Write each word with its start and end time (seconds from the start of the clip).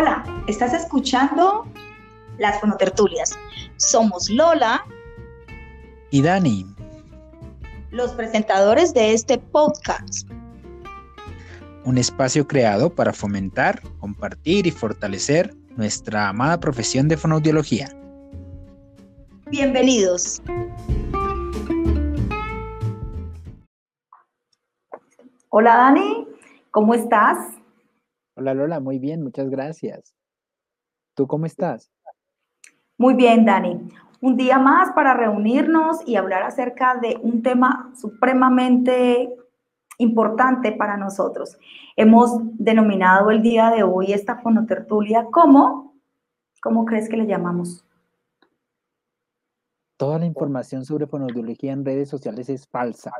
Hola, 0.00 0.24
estás 0.46 0.72
escuchando 0.72 1.66
Las 2.38 2.58
Fonotertulias. 2.58 3.38
Somos 3.76 4.30
Lola 4.30 4.82
y 6.10 6.22
Dani, 6.22 6.64
los 7.90 8.12
presentadores 8.12 8.94
de 8.94 9.12
este 9.12 9.36
podcast. 9.36 10.26
Un 11.84 11.98
espacio 11.98 12.48
creado 12.48 12.94
para 12.94 13.12
fomentar, 13.12 13.82
compartir 13.98 14.66
y 14.66 14.70
fortalecer 14.70 15.54
nuestra 15.76 16.30
amada 16.30 16.58
profesión 16.58 17.06
de 17.06 17.18
fonoaudiología. 17.18 17.90
Bienvenidos. 19.50 20.40
Hola 25.50 25.76
Dani, 25.76 26.26
¿cómo 26.70 26.94
estás? 26.94 27.59
Hola 28.40 28.54
Lola, 28.54 28.80
muy 28.80 28.98
bien, 28.98 29.22
muchas 29.22 29.50
gracias. 29.50 30.14
¿Tú 31.14 31.26
cómo 31.26 31.44
estás? 31.44 31.92
Muy 32.96 33.12
bien, 33.12 33.44
Dani. 33.44 33.90
Un 34.22 34.38
día 34.38 34.58
más 34.58 34.92
para 34.92 35.12
reunirnos 35.12 35.98
y 36.06 36.16
hablar 36.16 36.44
acerca 36.44 36.94
de 36.94 37.18
un 37.20 37.42
tema 37.42 37.92
supremamente 38.00 39.36
importante 39.98 40.72
para 40.72 40.96
nosotros. 40.96 41.58
Hemos 41.96 42.38
denominado 42.54 43.30
el 43.30 43.42
día 43.42 43.68
de 43.68 43.82
hoy 43.82 44.14
esta 44.14 44.38
fonotertulia 44.38 45.26
como, 45.30 46.00
¿cómo 46.62 46.86
crees 46.86 47.10
que 47.10 47.18
le 47.18 47.26
llamamos? 47.26 47.84
Toda 49.98 50.18
la 50.18 50.24
información 50.24 50.86
sobre 50.86 51.06
fonoaudiología 51.06 51.72
en 51.74 51.84
redes 51.84 52.08
sociales 52.08 52.48
es 52.48 52.66
falsa. 52.66 53.12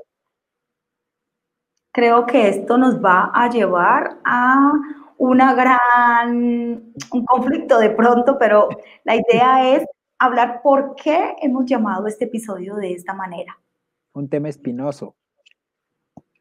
Creo 1.92 2.24
que 2.24 2.48
esto 2.48 2.78
nos 2.78 3.04
va 3.04 3.30
a 3.34 3.50
llevar 3.50 4.18
a 4.24 4.72
una 5.20 5.52
gran, 5.52 6.94
un 7.12 7.24
conflicto 7.26 7.78
de 7.78 7.90
pronto, 7.90 8.38
pero 8.38 8.70
la 9.04 9.16
idea 9.16 9.76
es 9.76 9.84
hablar 10.18 10.62
por 10.62 10.94
qué 10.94 11.36
hemos 11.42 11.66
llamado 11.66 12.06
este 12.06 12.24
episodio 12.24 12.76
de 12.76 12.94
esta 12.94 13.12
manera. 13.12 13.58
Un 14.14 14.30
tema 14.30 14.48
espinoso. 14.48 15.14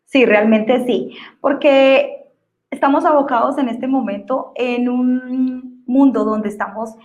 Sí, 0.05 0.25
realmente 0.25 0.85
sí, 0.85 1.13
porque 1.41 2.31
estamos 2.71 3.03
abocados 3.03 3.57
en 3.57 3.67
este 3.67 3.85
momento 3.85 4.53
en 4.55 4.87
un 4.87 5.83
mundo 5.85 6.23
donde 6.23 6.47
estamos 6.47 6.95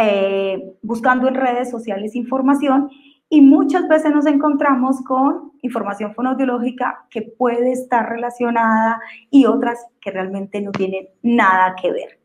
eh, 0.00 0.74
buscando 0.80 1.28
en 1.28 1.34
redes 1.34 1.70
sociales 1.70 2.16
información 2.16 2.88
y 3.34 3.40
muchas 3.40 3.88
veces 3.88 4.14
nos 4.14 4.26
encontramos 4.26 5.00
con 5.00 5.50
información 5.62 6.14
fonoaudiológica 6.14 7.04
que 7.10 7.22
puede 7.22 7.72
estar 7.72 8.08
relacionada 8.08 9.00
y 9.28 9.46
otras 9.46 9.84
que 10.00 10.12
realmente 10.12 10.60
no 10.60 10.70
tienen 10.70 11.08
nada 11.20 11.74
que 11.74 11.90
ver. 11.90 12.20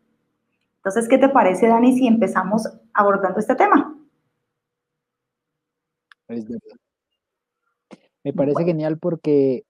Entonces, 0.76 1.10
¿qué 1.10 1.18
te 1.18 1.30
parece, 1.30 1.68
Dani, 1.68 1.98
si 1.98 2.06
empezamos 2.06 2.70
abordando 2.94 3.40
este 3.40 3.56
tema? 3.56 3.98
Me 8.24 8.32
parece 8.32 8.64
genial 8.64 9.00
porque 9.00 9.64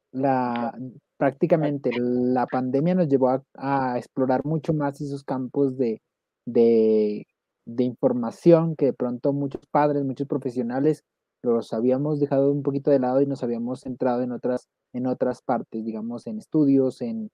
prácticamente 1.16 1.92
la 1.98 2.48
pandemia 2.48 2.96
nos 2.96 3.08
llevó 3.08 3.42
a, 3.56 3.98
explorar 3.98 4.44
mucho 4.44 4.74
más 4.74 5.00
esos 5.00 5.24
campos 5.24 5.78
de 5.78 6.02
información 7.66 8.76
que 8.76 8.88
de 8.88 8.94
pronto 8.94 9.31
muchos 9.31 9.66
padres, 9.68 10.03
muchos 10.03 10.28
profesionales 10.28 11.06
los 11.42 11.73
habíamos 11.73 12.20
dejado 12.20 12.52
un 12.52 12.64
poquito 12.64 12.92
de 12.92 13.00
lado 13.00 13.22
y 13.22 13.26
nos 13.26 13.44
habíamos 13.44 13.82
centrado 13.82 14.22
en 14.22 14.32
otras, 14.32 14.68
en 14.94 15.08
otras 15.08 15.42
partes, 15.42 15.86
digamos, 15.86 16.28
en 16.28 16.38
estudios, 16.38 17.02
en, 17.02 17.30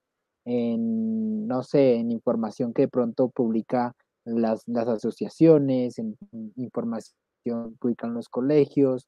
en 0.46 1.48
no 1.48 1.64
sé, 1.64 1.96
en 1.96 2.12
información 2.12 2.74
que 2.74 2.84
de 2.84 2.88
pronto 2.88 3.30
publica 3.30 3.94
las, 4.26 4.64
las 4.68 4.88
asociaciones, 4.88 6.00
en, 6.00 6.18
información 6.56 7.16
que 7.44 7.54
publican 7.80 8.14
los 8.14 8.30
colegios. 8.30 9.08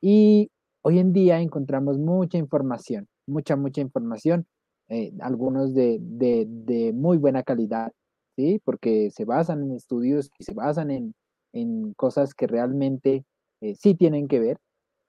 Y 0.00 0.50
hoy 0.82 0.98
en 0.98 1.12
día 1.12 1.40
encontramos 1.40 1.98
mucha 1.98 2.38
información, 2.38 3.06
mucha, 3.26 3.56
mucha 3.56 3.80
información, 3.80 4.46
eh, 4.88 5.12
algunos 5.20 5.74
de, 5.74 5.98
de, 6.00 6.46
de, 6.48 6.92
muy 6.94 7.18
buena 7.18 7.42
calidad, 7.42 7.92
¿sí? 8.36 8.60
Porque 8.64 9.10
se 9.10 9.24
basan 9.24 9.62
en 9.62 9.72
estudios 9.72 10.30
y 10.38 10.44
se 10.44 10.54
basan 10.54 10.90
en, 10.90 11.14
en 11.52 11.92
cosas 11.94 12.34
que 12.34 12.46
realmente 12.46 13.24
eh, 13.60 13.74
sí 13.74 13.94
tienen 13.94 14.28
que 14.28 14.40
ver. 14.40 14.58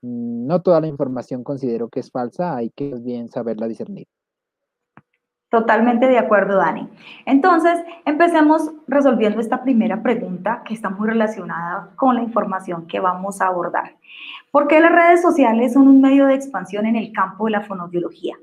No 0.01 0.61
toda 0.61 0.79
la 0.81 0.87
información 0.87 1.43
considero 1.43 1.89
que 1.89 1.99
es 1.99 2.11
falsa, 2.11 2.55
hay 2.55 2.69
que 2.69 2.95
bien 2.95 3.27
saberla 3.29 3.67
discernir. 3.67 4.07
Totalmente 5.49 6.07
de 6.07 6.19
acuerdo, 6.19 6.57
Dani. 6.57 6.87
Entonces, 7.25 7.79
empecemos 8.05 8.71
resolviendo 8.87 9.41
esta 9.41 9.63
primera 9.63 10.03
pregunta 10.03 10.61
que 10.63 10.75
está 10.75 10.91
muy 10.91 11.09
relacionada 11.09 11.91
con 11.95 12.15
la 12.15 12.21
información 12.21 12.85
que 12.85 12.99
vamos 12.99 13.41
a 13.41 13.47
abordar. 13.47 13.97
¿Por 14.51 14.67
qué 14.67 14.79
las 14.79 14.91
redes 14.91 15.23
sociales 15.23 15.73
son 15.73 15.87
un 15.87 16.01
medio 16.01 16.27
de 16.27 16.35
expansión 16.35 16.85
en 16.85 16.95
el 16.95 17.11
campo 17.11 17.45
de 17.45 17.51
la 17.51 17.61
fonoaudiología? 17.61 18.37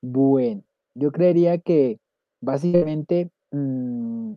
Bueno, 0.00 0.62
yo 0.94 1.12
creería 1.12 1.58
que 1.58 1.98
básicamente 2.40 3.30
mm, 3.50 4.34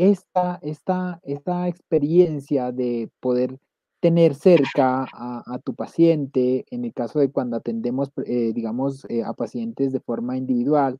esta, 0.00 0.58
esta, 0.62 1.20
esta 1.24 1.68
experiencia 1.68 2.72
de 2.72 3.10
poder 3.20 3.58
tener 4.00 4.34
cerca 4.34 5.06
a, 5.12 5.58
tu 5.62 5.74
paciente, 5.74 6.64
en 6.70 6.86
el 6.86 6.94
caso 6.94 7.18
de 7.18 7.30
cuando 7.30 7.58
atendemos, 7.58 8.10
eh, 8.24 8.52
digamos, 8.54 9.04
eh, 9.10 9.22
a 9.22 9.34
pacientes 9.34 9.92
de 9.92 10.00
forma 10.00 10.38
individual, 10.38 10.98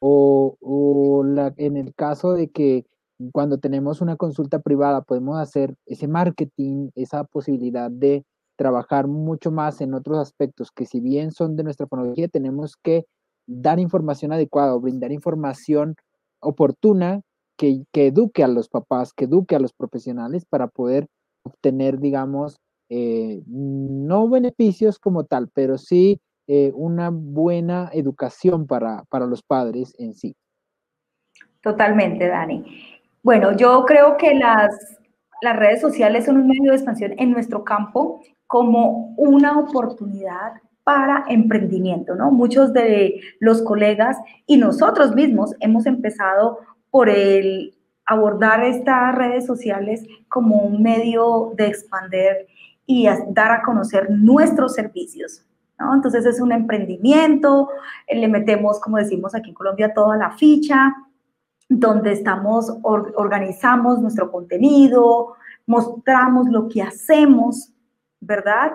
o, 0.00 0.58
o 0.60 1.24
la, 1.24 1.54
en 1.56 1.78
el 1.78 1.94
caso 1.94 2.34
de 2.34 2.50
que 2.50 2.84
cuando 3.32 3.56
tenemos 3.56 4.02
una 4.02 4.16
consulta 4.16 4.58
privada 4.58 5.00
podemos 5.00 5.38
hacer 5.38 5.74
ese 5.86 6.06
marketing, 6.06 6.90
esa 6.94 7.24
posibilidad 7.24 7.90
de 7.90 8.26
trabajar 8.56 9.06
mucho 9.08 9.50
más 9.50 9.80
en 9.80 9.94
otros 9.94 10.18
aspectos 10.18 10.70
que 10.72 10.84
si 10.84 11.00
bien 11.00 11.32
son 11.32 11.56
de 11.56 11.64
nuestra 11.64 11.86
fonología, 11.86 12.28
tenemos 12.28 12.76
que 12.76 13.06
dar 13.46 13.78
información 13.78 14.30
adecuada 14.30 14.74
o 14.74 14.80
brindar 14.80 15.10
información 15.10 15.96
oportuna 16.40 17.22
que, 17.92 18.06
eduque 18.06 18.42
a 18.42 18.48
los 18.48 18.68
papás, 18.68 19.12
que 19.12 19.26
eduque 19.26 19.54
a 19.54 19.60
los 19.60 19.72
profesionales 19.72 20.44
para 20.44 20.66
poder 20.66 21.06
obtener, 21.44 22.00
digamos, 22.00 22.58
eh, 22.88 23.42
no 23.46 24.28
beneficios 24.28 24.98
como 24.98 25.24
tal, 25.24 25.48
pero 25.54 25.78
sí 25.78 26.20
eh, 26.48 26.72
una 26.74 27.10
buena 27.10 27.90
educación 27.92 28.66
para, 28.66 29.04
para 29.08 29.26
los 29.26 29.42
padres 29.42 29.94
en 29.98 30.14
sí. 30.14 30.34
Totalmente, 31.62 32.26
Dani. 32.26 32.64
Bueno, 33.22 33.56
yo 33.56 33.84
creo 33.86 34.16
que 34.16 34.34
las, 34.34 34.98
las 35.40 35.56
redes 35.56 35.80
sociales 35.80 36.24
son 36.24 36.38
un 36.38 36.48
medio 36.48 36.72
de 36.72 36.76
expansión 36.76 37.14
en 37.18 37.30
nuestro 37.30 37.62
campo 37.62 38.20
como 38.48 39.14
una 39.16 39.58
oportunidad 39.58 40.54
para 40.82 41.24
emprendimiento, 41.28 42.16
¿no? 42.16 42.32
Muchos 42.32 42.72
de 42.72 43.20
los 43.38 43.62
colegas 43.62 44.16
y 44.46 44.56
nosotros 44.56 45.14
mismos 45.14 45.54
hemos 45.60 45.86
empezado 45.86 46.58
por 46.92 47.08
el 47.08 47.74
abordar 48.04 48.62
estas 48.62 49.14
redes 49.14 49.46
sociales 49.46 50.06
como 50.28 50.58
un 50.58 50.82
medio 50.82 51.52
de 51.56 51.66
expander 51.68 52.46
y 52.86 53.08
dar 53.30 53.50
a 53.50 53.62
conocer 53.62 54.10
nuestros 54.10 54.74
servicios. 54.74 55.42
¿no? 55.78 55.94
Entonces 55.94 56.26
es 56.26 56.38
un 56.38 56.52
emprendimiento, 56.52 57.70
eh, 58.06 58.18
le 58.18 58.28
metemos, 58.28 58.78
como 58.78 58.98
decimos 58.98 59.34
aquí 59.34 59.48
en 59.48 59.54
Colombia, 59.54 59.94
toda 59.94 60.18
la 60.18 60.32
ficha, 60.32 60.94
donde 61.66 62.12
estamos, 62.12 62.70
organizamos 62.82 63.98
nuestro 64.00 64.30
contenido, 64.30 65.32
mostramos 65.66 66.46
lo 66.50 66.68
que 66.68 66.82
hacemos, 66.82 67.72
¿verdad? 68.20 68.72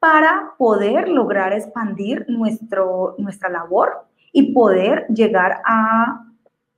Para 0.00 0.54
poder 0.58 1.08
lograr 1.08 1.52
expandir 1.52 2.26
nuestro, 2.28 3.14
nuestra 3.18 3.48
labor 3.48 4.08
y 4.32 4.52
poder 4.52 5.06
llegar 5.06 5.62
a 5.64 6.31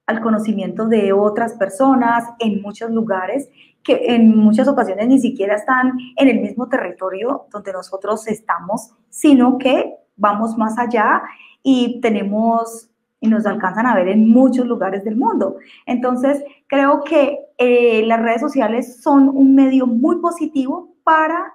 al 0.06 0.20
conocimiento 0.20 0.86
de 0.86 1.12
otras 1.12 1.54
personas 1.54 2.24
en 2.38 2.60
muchos 2.62 2.90
lugares 2.90 3.48
que 3.82 4.14
en 4.14 4.36
muchas 4.36 4.66
ocasiones 4.66 5.08
ni 5.08 5.18
siquiera 5.18 5.56
están 5.56 5.92
en 6.16 6.28
el 6.28 6.40
mismo 6.40 6.68
territorio 6.68 7.46
donde 7.52 7.72
nosotros 7.72 8.26
estamos, 8.26 8.92
sino 9.10 9.58
que 9.58 9.94
vamos 10.16 10.56
más 10.56 10.78
allá 10.78 11.22
y 11.62 12.00
tenemos 12.00 12.90
y 13.20 13.28
nos 13.28 13.46
alcanzan 13.46 13.86
a 13.86 13.94
ver 13.94 14.08
en 14.08 14.28
muchos 14.28 14.66
lugares 14.66 15.04
del 15.04 15.16
mundo. 15.16 15.56
Entonces, 15.86 16.44
creo 16.66 17.04
que 17.04 17.38
eh, 17.56 18.04
las 18.06 18.20
redes 18.20 18.40
sociales 18.40 19.02
son 19.02 19.28
un 19.28 19.54
medio 19.54 19.86
muy 19.86 20.16
positivo 20.16 20.94
para 21.04 21.54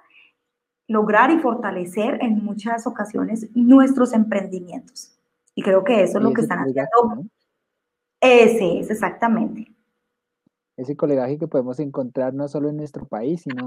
lograr 0.88 1.30
y 1.30 1.38
fortalecer 1.38 2.18
en 2.22 2.44
muchas 2.44 2.88
ocasiones 2.88 3.48
nuestros 3.54 4.12
emprendimientos. 4.12 5.16
Y 5.54 5.62
creo 5.62 5.84
que 5.84 6.02
eso 6.02 6.18
es 6.18 6.24
lo 6.24 6.32
que 6.32 6.40
están 6.40 6.58
haciendo 6.58 7.28
ese 8.20 8.80
es, 8.80 8.90
exactamente. 8.90 9.66
Ese 10.76 10.96
colegaje 10.96 11.38
que 11.38 11.46
podemos 11.46 11.78
encontrar 11.78 12.32
no 12.32 12.48
solo 12.48 12.70
en 12.70 12.76
nuestro 12.76 13.06
país, 13.06 13.42
sino 13.42 13.66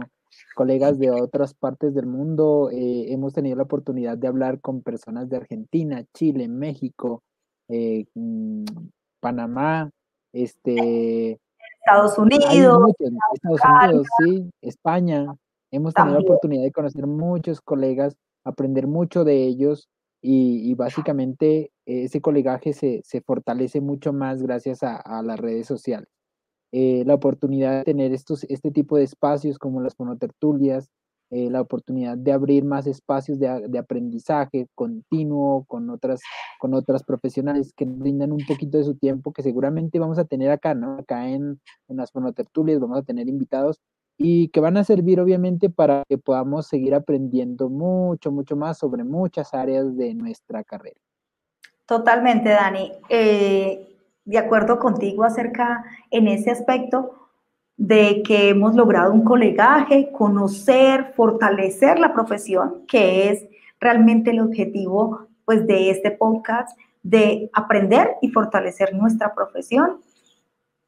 colegas 0.56 0.98
de 0.98 1.12
otras 1.12 1.54
partes 1.54 1.94
del 1.94 2.08
mundo. 2.08 2.70
Eh, 2.72 3.14
hemos 3.14 3.34
tenido 3.34 3.56
la 3.56 3.64
oportunidad 3.64 4.18
de 4.18 4.28
hablar 4.28 4.62
con 4.62 4.82
personas 4.82 5.30
de 5.30 5.38
Argentina, 5.38 6.04
Chile, 6.14 6.48
México, 6.48 7.22
mm, 7.70 8.66
Panamá, 9.20 9.92
este... 10.34 11.40
Estados 11.86 12.18
Unidos. 12.18 12.94
Estados 13.34 13.62
Unidos, 13.64 14.08
sí, 14.20 14.50
España. 14.62 15.36
Hemos 15.70 15.94
tenido 15.94 16.16
la 16.16 16.22
oportunidad 16.22 16.64
de 16.64 16.72
conocer 16.72 17.08
muchos 17.08 17.60
colegas, 17.60 18.16
aprender 18.44 18.88
mucho 18.88 19.24
de 19.24 19.44
ellos 19.44 19.90
y, 20.22 20.74
básicamente 20.76 21.72
ese 21.86 22.22
colegaje 22.22 22.74
se, 22.74 23.22
fortalece 23.26 23.82
mucho 23.82 24.14
más 24.14 24.42
gracias 24.42 24.84
a, 24.84 25.22
las 25.24 25.40
redes 25.40 25.68
sociales. 25.68 26.10
Eh, 26.72 27.04
la 27.06 27.14
oportunidad 27.16 27.80
de 27.80 27.84
tener 27.84 28.14
estos, 28.14 28.46
este 28.46 28.72
tipo 28.72 28.98
de 28.98 29.04
espacios 29.04 29.60
como 29.60 29.82
las 29.82 29.96
fonotertulias, 29.96 30.90
eh, 31.30 31.50
la 31.50 31.62
oportunidad 31.62 32.18
de 32.18 32.32
abrir 32.32 32.64
más 32.64 32.88
espacios 32.88 33.40
de, 33.40 33.68
de, 33.68 33.80
aprendizaje 33.80 34.68
continuo 34.76 35.66
con 35.66 35.90
otras, 35.90 36.22
con 36.60 36.74
otras 36.74 37.04
profesionales 37.04 37.74
que 37.76 37.86
brindan 37.86 38.32
un 38.32 38.46
poquito 38.48 38.78
de 38.78 38.84
su 38.84 38.96
tiempo, 38.96 39.34
que 39.34 39.44
seguramente 39.44 40.00
vamos 40.00 40.20
a 40.20 40.26
tener 40.26 40.52
acá, 40.52 40.76
¿no? 40.76 41.00
Acá 41.00 41.30
en, 41.30 41.60
en 41.88 41.98
las 41.98 42.12
fonotertulias 42.12 42.80
vamos 42.80 43.00
a 43.00 43.04
tener 43.04 43.28
invitados 43.28 43.80
y 44.18 44.50
que 44.50 44.60
van 44.60 44.78
a 44.78 44.84
servir 44.84 45.20
obviamente 45.20 45.70
para 45.70 46.04
que 46.08 46.18
podamos 46.18 46.68
seguir 46.68 46.94
aprendiendo 46.94 47.70
mucho, 47.70 48.32
mucho 48.32 48.56
más 48.56 48.78
sobre 48.78 49.04
muchas 49.04 49.54
áreas 49.54 49.96
de 49.98 50.14
nuestra 50.14 50.64
carrera. 50.64 51.00
Totalmente, 51.86 52.50
Dani. 52.50 52.92
Eh, 53.10 53.90
de 54.26 54.38
acuerdo 54.38 54.80
contigo 54.80 55.24
acerca 55.24 55.84
en 56.10 56.28
ese 56.28 56.52
aspecto 56.52 57.24
de 57.76 58.24
que 58.24 58.50
hemos 58.50 58.76
logrado 58.76 59.12
un 59.12 59.24
colegaje, 59.24 60.12
conocer, 60.12 61.14
fortalecer 61.16 62.00
la 62.00 62.14
profesión, 62.14 62.86
que 62.88 63.30
es 63.30 63.46
realmente 63.80 64.32
el 64.32 64.40
objetivo 64.40 65.28
pues, 65.46 65.68
de 65.68 65.90
este 65.90 66.12
podcast, 66.12 66.78
de 67.02 67.50
aprender 67.54 68.16
y 68.22 68.30
fortalecer 68.30 68.94
nuestra 68.96 69.34
profesión, 69.36 69.98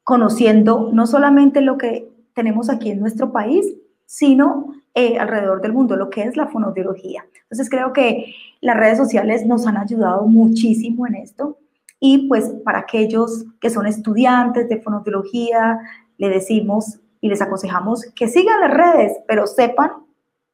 conociendo 0.02 0.90
no 0.92 1.06
solamente 1.06 1.60
lo 1.60 1.76
que 1.76 2.08
tenemos 2.32 2.70
aquí 2.70 2.90
en 2.90 3.00
nuestro 3.00 3.32
país, 3.32 3.66
sino 4.06 4.72
eh, 4.98 5.18
alrededor 5.18 5.60
del 5.60 5.74
mundo, 5.74 5.94
lo 5.94 6.08
que 6.08 6.22
es 6.22 6.36
la 6.36 6.46
fonoaudiología. 6.46 7.22
Entonces 7.42 7.68
creo 7.68 7.92
que 7.92 8.34
las 8.62 8.76
redes 8.76 8.96
sociales 8.96 9.44
nos 9.44 9.66
han 9.66 9.76
ayudado 9.76 10.26
muchísimo 10.26 11.06
en 11.06 11.16
esto 11.16 11.58
y 12.00 12.26
pues 12.28 12.48
para 12.64 12.78
aquellos 12.78 13.44
que 13.60 13.70
son 13.70 13.86
estudiantes 13.86 14.68
de 14.68 14.80
fonoaudiología, 14.80 15.78
le 16.16 16.30
decimos 16.30 16.98
y 17.20 17.28
les 17.28 17.42
aconsejamos 17.42 18.06
que 18.14 18.26
sigan 18.26 18.58
las 18.60 18.72
redes, 18.72 19.12
pero 19.28 19.46
sepan 19.46 19.90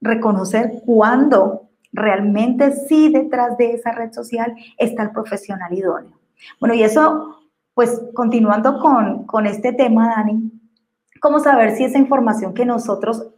reconocer 0.00 0.82
cuándo 0.84 1.68
realmente 1.92 2.72
sí 2.88 3.12
detrás 3.12 3.56
de 3.58 3.74
esa 3.74 3.92
red 3.92 4.12
social 4.12 4.54
está 4.76 5.04
el 5.04 5.12
profesional 5.12 5.72
idóneo. 5.72 6.18
Bueno, 6.58 6.74
y 6.74 6.82
eso, 6.82 7.38
pues 7.74 8.02
continuando 8.12 8.80
con, 8.80 9.24
con 9.24 9.46
este 9.46 9.72
tema, 9.72 10.14
Dani, 10.16 10.50
¿Cómo 11.22 11.38
saber 11.38 11.76
si 11.76 11.84
esa 11.84 11.98
información 11.98 12.52
que 12.52 12.66
nosotros 12.66 13.28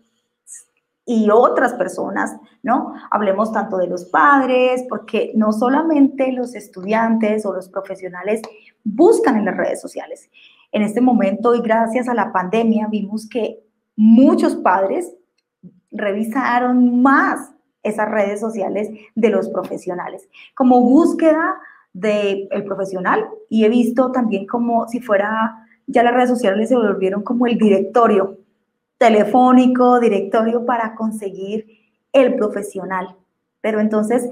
y 1.07 1.29
otras 1.31 1.75
personas, 1.75 2.37
¿no? 2.63 2.95
Hablemos 3.11 3.53
tanto 3.53 3.77
de 3.77 3.87
los 3.87 4.07
padres, 4.07 4.85
porque 4.89 5.33
no 5.35 5.53
solamente 5.53 6.33
los 6.33 6.55
estudiantes 6.55 7.45
o 7.45 7.53
los 7.53 7.69
profesionales 7.69 8.41
buscan 8.85 9.37
en 9.37 9.45
las 9.45 9.57
redes 9.57 9.81
sociales. 9.81 10.31
En 10.73 10.83
este 10.83 11.01
momento 11.01 11.55
y 11.55 11.61
gracias 11.61 12.09
a 12.09 12.15
la 12.15 12.33
pandemia 12.33 12.89
vimos 12.89 13.29
que 13.29 13.61
muchos 13.97 14.57
padres 14.57 15.13
revisaron 15.91 17.03
más 17.03 17.53
esas 17.83 18.11
redes 18.11 18.41
sociales 18.41 18.89
de 19.15 19.29
los 19.29 19.49
profesionales 19.51 20.29
como 20.55 20.81
búsqueda 20.81 21.55
del 21.93 22.49
profesional 22.65 23.29
y 23.49 23.65
he 23.65 23.69
visto 23.69 24.11
también 24.11 24.47
como 24.47 24.89
si 24.89 25.01
fuera 25.01 25.55
ya 25.87 26.03
las 26.03 26.15
redes 26.15 26.31
sociales 26.31 26.71
se 26.71 26.77
volvieron 26.77 27.23
como 27.23 27.47
el 27.47 27.57
directorio 27.57 28.39
telefónico, 28.99 30.01
directorio 30.01 30.65
para 30.65 30.95
conseguir 30.95 31.67
el 32.13 32.37
profesional. 32.37 33.17
Pero 33.61 33.81
entonces, 33.81 34.29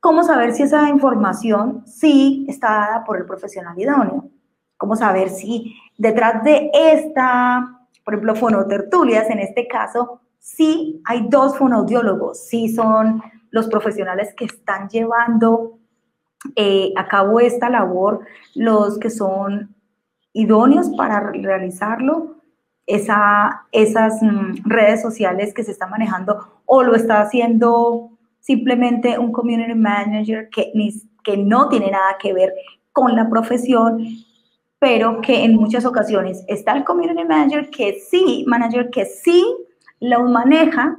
¿cómo 0.00 0.22
saber 0.24 0.52
si 0.52 0.62
esa 0.62 0.88
información 0.88 1.84
sí 1.86 2.46
está 2.48 2.68
dada 2.68 3.04
por 3.04 3.18
el 3.18 3.26
profesional 3.26 3.78
idóneo? 3.78 4.28
¿Cómo 4.76 4.96
saber 4.96 5.28
si 5.28 5.74
detrás 5.98 6.42
de 6.42 6.70
esta, 6.72 7.80
por 8.04 8.14
ejemplo, 8.14 8.34
fonotertulias, 8.34 9.28
en 9.28 9.40
este 9.40 9.68
caso, 9.68 10.20
sí 10.38 11.02
hay 11.04 11.26
dos 11.28 11.58
fonoaudiólogos, 11.58 12.46
sí 12.46 12.68
son 12.68 13.22
los 13.50 13.68
profesionales 13.68 14.34
que 14.34 14.46
están 14.46 14.88
llevando 14.88 15.78
eh, 16.56 16.92
a 16.96 17.06
cabo 17.06 17.40
esta 17.40 17.68
labor, 17.68 18.20
los 18.54 18.98
que 18.98 19.10
son 19.10 19.74
idóneos 20.32 20.88
para 20.96 21.20
realizarlo, 21.20 22.39
esa, 22.94 23.66
esas 23.72 24.22
mm, 24.22 24.62
redes 24.64 25.02
sociales 25.02 25.54
que 25.54 25.64
se 25.64 25.72
están 25.72 25.90
manejando 25.90 26.62
o 26.66 26.82
lo 26.82 26.94
está 26.94 27.20
haciendo 27.20 28.10
simplemente 28.40 29.18
un 29.18 29.32
community 29.32 29.74
manager 29.74 30.48
que, 30.50 30.72
que 31.22 31.36
no 31.36 31.68
tiene 31.68 31.90
nada 31.90 32.16
que 32.18 32.32
ver 32.32 32.52
con 32.92 33.14
la 33.14 33.28
profesión, 33.28 34.04
pero 34.78 35.20
que 35.20 35.44
en 35.44 35.56
muchas 35.56 35.84
ocasiones 35.84 36.44
está 36.48 36.72
el 36.72 36.84
community 36.84 37.24
manager 37.24 37.70
que 37.70 38.00
sí, 38.10 38.44
manager 38.46 38.90
que 38.90 39.04
sí 39.04 39.44
lo 40.00 40.24
maneja, 40.24 40.96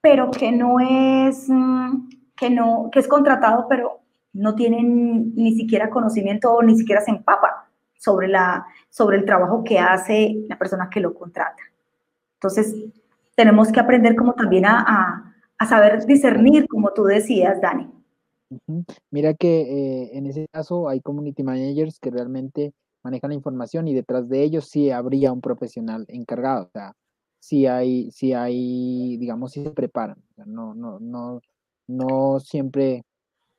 pero 0.00 0.30
que 0.30 0.50
no 0.50 0.80
es, 0.80 1.48
mm, 1.48 2.08
que 2.34 2.50
no, 2.50 2.88
que 2.90 2.98
es 2.98 3.06
contratado, 3.06 3.66
pero 3.68 4.00
no 4.32 4.54
tienen 4.54 5.34
ni 5.36 5.54
siquiera 5.54 5.90
conocimiento 5.90 6.60
ni 6.62 6.76
siquiera 6.76 7.02
se 7.02 7.10
empapa 7.10 7.61
sobre, 8.02 8.26
la, 8.26 8.66
sobre 8.90 9.18
el 9.18 9.24
trabajo 9.24 9.62
que 9.62 9.78
hace 9.78 10.34
la 10.48 10.58
persona 10.58 10.90
que 10.90 11.00
lo 11.00 11.14
contrata. 11.14 11.62
Entonces, 12.34 12.74
tenemos 13.36 13.70
que 13.70 13.78
aprender 13.78 14.16
como 14.16 14.34
también 14.34 14.64
a, 14.66 15.28
saber 15.68 16.04
discernir, 16.06 16.66
como 16.66 16.92
tú 16.92 17.04
decías, 17.04 17.60
Dani. 17.60 17.88
Mira 19.12 19.32
que 19.34 19.60
eh, 19.60 20.10
en 20.18 20.26
ese 20.26 20.48
caso 20.50 20.88
hay 20.88 21.00
community 21.00 21.44
managers 21.44 22.00
que 22.00 22.10
realmente 22.10 22.74
manejan 23.04 23.30
la 23.30 23.36
información 23.36 23.86
y 23.86 23.94
detrás 23.94 24.28
de 24.28 24.42
ellos 24.42 24.68
sí 24.68 24.90
habría 24.90 25.32
un 25.32 25.40
profesional 25.40 26.04
encargado. 26.08 26.64
O 26.64 26.70
sea, 26.70 26.94
sí 27.38 27.68
hay, 27.68 28.10
sí 28.10 28.32
hay, 28.32 29.16
digamos, 29.18 29.52
sí 29.52 29.62
se 29.62 29.70
preparan. 29.70 30.20
no, 30.44 30.74
no, 30.74 30.98
no, 30.98 31.40
no 31.86 32.40
siempre 32.40 33.04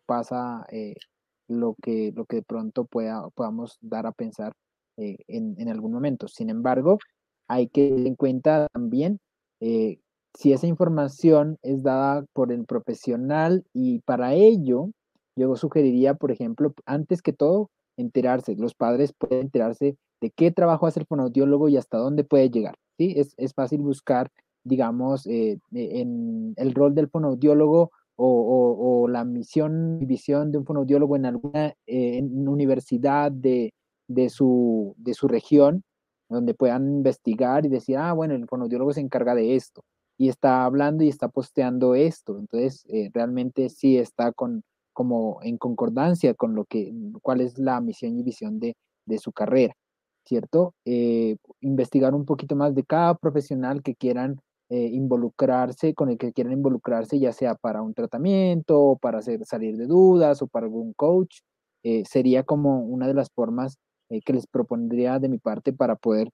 pasa 0.06 0.65
eh, 0.70 0.96
lo 1.60 1.75
que, 1.81 2.12
lo 2.15 2.25
que 2.25 2.38
de 2.38 2.43
pronto 2.43 2.86
pueda, 2.86 3.29
podamos 3.36 3.77
dar 3.81 4.05
a 4.05 4.12
pensar 4.12 4.53
eh, 4.98 5.17
en, 5.27 5.69
algún 5.69 5.91
momento. 5.91 6.27
Sin 6.27 6.50
embargo, 6.50 7.00
hay 7.48 7.67
que 7.67 7.89
tener 7.89 8.07
en 8.07 8.15
cuenta 8.15 8.67
también 8.74 9.19
eh, 9.60 10.00
si 10.33 10.53
esa 10.53 10.67
información 10.67 11.57
es 11.62 11.83
dada 11.83 12.25
por 12.33 12.51
el 12.51 12.65
profesional 12.65 13.65
y 13.74 14.00
para 14.00 14.33
ello 14.33 14.89
yo 15.36 15.55
sugeriría, 15.55 16.13
por 16.13 16.31
ejemplo, 16.31 16.74
antes 16.86 17.22
que 17.22 17.33
todo, 17.33 17.69
enterarse. 17.98 18.55
Los 18.55 18.75
padres 18.75 19.13
pueden 19.13 19.41
enterarse 19.41 19.98
de 20.22 20.29
qué 20.31 20.51
trabajo 20.51 20.88
hace 20.88 21.00
el 21.00 21.05
fonoaudiólogo 21.05 21.69
y 21.69 21.77
hasta 21.77 21.98
dónde 21.98 22.24
puede 22.24 22.50
llegar. 22.50 22.75
¿sí? 22.98 23.13
Es, 23.17 23.33
es 23.38 23.53
fácil 23.53 23.81
buscar, 23.81 24.29
digamos, 24.63 25.25
eh, 25.27 25.60
en 25.72 26.53
el 26.57 26.74
rol 26.74 26.95
del 26.95 27.10
fonoaudiólogo 27.10 27.91
o, 28.15 29.08
la 29.10 29.24
misión 29.24 30.00
y 30.01 30.05
visión 30.05 30.51
de 30.51 30.60
un 30.60 30.65
fonoaudiólogo 30.65 31.15
en 31.15 31.25
alguna 31.25 31.74
eh, 31.86 32.22
universidad 32.24 33.32
de, 33.32 33.74
su, 34.29 34.96
de 34.98 35.13
su 35.13 35.27
región, 35.27 35.84
donde 36.29 36.53
puedan 36.53 36.88
investigar 36.93 37.65
y 37.65 37.70
decir, 37.70 37.98
ah, 37.98 38.13
bueno, 38.13 38.34
el 38.34 38.48
fonoaudiólogo 38.48 38.93
se 38.93 39.01
encarga 39.01 39.36
de 39.36 39.55
esto 39.55 39.84
y 40.17 40.29
está 40.29 40.65
hablando 40.65 41.03
y 41.03 41.10
está 41.10 41.27
posteando 41.27 41.96
esto. 41.96 42.38
Entonces, 42.39 42.86
eh, 42.89 43.10
realmente 43.13 43.70
sí 43.70 43.98
está 43.98 44.32
con, 44.32 44.63
como 44.93 45.39
en 45.43 45.58
concordancia 45.58 46.34
con 46.34 46.55
lo 46.55 46.65
que, 46.65 46.93
cuál 47.22 47.41
es 47.41 47.58
la 47.58 47.82
misión 47.82 48.17
y 48.17 48.24
visión 48.24 48.60
de, 48.60 48.75
su 49.20 49.32
carrera, 49.32 49.75
¿cierto? 50.25 50.74
Eh, 50.86 51.36
investigar 51.62 52.15
un 52.15 52.25
poquito 52.25 52.55
más 52.55 52.74
de 52.74 52.84
cada 52.84 53.15
profesional 53.15 53.84
que 53.84 53.96
quieran 53.96 54.39
eh, 54.70 54.88
involucrarse, 54.91 55.93
con 55.93 56.10
el 56.10 56.17
que 56.17 56.32
quieran 56.32 56.53
involucrarse, 56.53 57.20
ya 57.20 57.34
sea 57.34 57.53
para 57.53 57.82
un 57.82 57.93
tratamiento, 57.93 58.79
o 58.79 58.98
para 58.98 59.20
hacer, 59.20 59.46
salir 59.46 59.77
de 59.77 59.88
dudas 59.88 60.41
o 60.41 60.48
para 60.48 60.65
algún 60.65 60.93
coach, 60.93 61.41
eh, 61.84 62.03
sería 62.05 62.43
como 62.43 62.79
una 62.79 63.08
de 63.08 63.13
las 63.13 63.29
formas 63.29 63.77
eh, 64.10 64.22
que 64.22 64.34
les 64.34 64.48
propondría 64.48 65.20
de 65.20 65.29
mi 65.29 65.38
parte 65.38 65.74
para 65.74 65.96
poder 65.96 66.29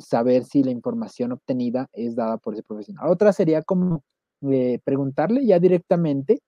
saber 0.00 0.44
si 0.44 0.62
la 0.62 0.70
información 0.70 1.32
obtenida 1.32 1.88
es 1.92 2.14
dada 2.14 2.38
por 2.38 2.54
ese 2.54 2.62
profesional. 2.62 3.10
Otra 3.10 3.32
sería 3.32 3.60
como 3.62 4.04
preguntarle 4.84 5.44
ya 5.44 5.58
directamente, 5.58 6.38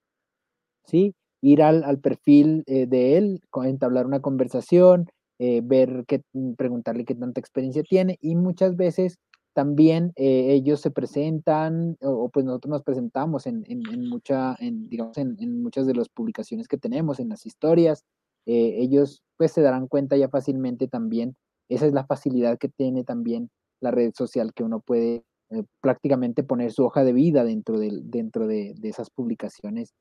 ¿sí? 0.85 1.13
Ir 1.43 1.61
al, 1.63 1.99
perfil 1.99 2.63
de 2.67 3.19
él, 3.19 3.41
entablar 3.65 4.07
una 4.07 4.21
conversación, 4.21 5.09
ver 5.41 6.05
qué, 6.07 6.23
preguntarle 6.57 7.05
qué 7.05 7.17
tanta 7.17 7.41
experiencia 7.41 7.83
tiene 7.83 8.17
y 8.21 8.37
muchas 8.37 8.77
veces 8.77 9.19
también 9.57 10.13
eh, 10.17 10.53
ellos 10.53 10.83
se 10.83 10.91
presentan, 10.91 11.97
o, 12.03 12.29
pues 12.29 12.45
nosotros 12.45 12.71
nos 12.73 12.83
presentamos 12.83 13.47
en, 13.47 13.65
mucha, 14.07 14.55
en, 14.59 14.87
digamos, 14.91 15.17
en, 15.17 15.63
muchas 15.63 15.87
de 15.87 15.95
las 15.95 16.11
publicaciones 16.11 16.69
que 16.69 16.77
tenemos, 16.77 17.21
en 17.21 17.31
las 17.31 17.47
historias. 17.47 18.05
Eh, 18.45 18.75
ellos 18.81 19.23
pues 19.39 19.53
se 19.53 19.63
darán 19.63 19.89
cuenta 19.89 20.15
ya 20.19 20.29
fácilmente 20.29 20.89
también. 20.89 21.37
Esa 21.71 21.87
es 21.87 21.95
la 21.95 22.05
facilidad 22.05 22.59
que 22.59 22.69
tiene 22.69 23.03
también 23.03 23.49
la 23.81 23.93
red 23.93 24.13
social, 24.15 24.53
que 24.53 24.63
uno 24.63 24.81
puede 24.81 25.25
eh, 25.49 25.63
prácticamente 25.81 26.43
poner 26.43 26.71
su 26.71 26.85
hoja 26.85 27.03
de 27.03 27.15
vida 27.15 27.43
dentro 27.43 27.79
de, 27.79 28.03
dentro 28.05 28.47
de, 28.47 28.75
esas 28.83 29.09
publicaciones, 29.09 29.95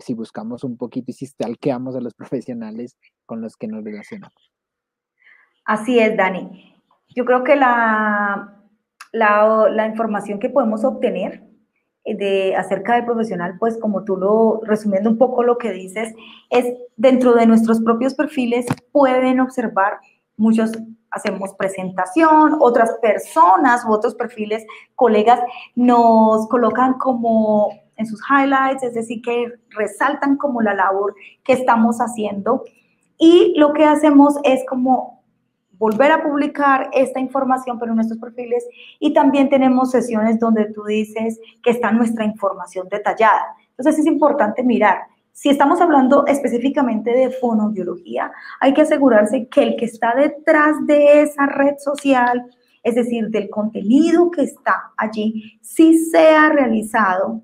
si 0.00 0.14
buscamos 0.14 0.64
un 0.64 0.78
poquito 0.78 1.12
y 1.12 1.14
si 1.14 1.26
stalkeamos 1.26 1.94
a 1.94 2.00
los 2.00 2.14
profesionales 2.16 2.96
con 3.24 3.40
los 3.40 3.56
que 3.56 3.68
nos 3.68 3.84
relacionamos. 3.84 4.50
Así 5.64 6.00
es, 6.00 6.16
Dani. 6.16 6.74
Yo 7.14 7.24
creo 7.24 7.44
que 7.44 7.54
la, 7.54 8.55
la, 9.12 9.68
la 9.70 9.86
información 9.86 10.38
que 10.38 10.50
podemos 10.50 10.84
obtener 10.84 11.42
de, 12.04 12.54
acerca 12.54 12.94
del 12.94 13.04
profesional, 13.04 13.56
pues 13.58 13.78
como 13.78 14.04
tú 14.04 14.16
lo, 14.16 14.60
resumiendo 14.64 15.10
un 15.10 15.18
poco 15.18 15.42
lo 15.42 15.58
que 15.58 15.72
dices, 15.72 16.14
es 16.50 16.74
dentro 16.96 17.34
de 17.34 17.46
nuestros 17.46 17.80
propios 17.80 18.14
perfiles 18.14 18.66
pueden 18.92 19.40
observar 19.40 19.98
muchos 20.36 20.72
hacemos 21.10 21.54
presentación, 21.54 22.56
otras 22.60 22.90
personas 23.00 23.84
u 23.86 23.92
otros 23.92 24.14
perfiles, 24.14 24.64
colegas, 24.94 25.40
nos 25.74 26.46
colocan 26.48 26.94
como 26.94 27.70
en 27.96 28.06
sus 28.06 28.20
highlights, 28.28 28.82
es 28.82 28.94
decir, 28.94 29.22
que 29.22 29.54
resaltan 29.70 30.36
como 30.36 30.60
la 30.60 30.74
labor 30.74 31.14
que 31.42 31.54
estamos 31.54 31.98
haciendo. 31.98 32.64
Y 33.18 33.54
lo 33.56 33.72
que 33.72 33.84
hacemos 33.84 34.34
es 34.44 34.62
como 34.68 35.15
volver 35.78 36.12
a 36.12 36.22
publicar 36.22 36.90
esta 36.92 37.20
información, 37.20 37.78
pero 37.78 37.92
en 37.92 37.96
nuestros 37.96 38.20
perfiles. 38.20 38.66
Y 38.98 39.12
también 39.12 39.48
tenemos 39.48 39.90
sesiones 39.90 40.38
donde 40.38 40.66
tú 40.72 40.84
dices 40.84 41.38
que 41.62 41.70
está 41.70 41.90
nuestra 41.92 42.24
información 42.24 42.88
detallada. 42.90 43.54
Entonces 43.70 43.98
es 43.98 44.06
importante 44.06 44.62
mirar. 44.62 45.00
Si 45.32 45.50
estamos 45.50 45.82
hablando 45.82 46.26
específicamente 46.26 47.10
de 47.10 47.30
fonoaudiología, 47.30 48.32
hay 48.58 48.72
que 48.72 48.82
asegurarse 48.82 49.48
que 49.48 49.62
el 49.62 49.76
que 49.76 49.84
está 49.84 50.14
detrás 50.14 50.74
de 50.86 51.20
esa 51.20 51.44
red 51.44 51.76
social, 51.78 52.42
es 52.82 52.94
decir, 52.94 53.28
del 53.28 53.50
contenido 53.50 54.30
que 54.30 54.42
está 54.42 54.92
allí, 54.96 55.58
sí 55.60 55.98
sea 55.98 56.48
realizado 56.48 57.42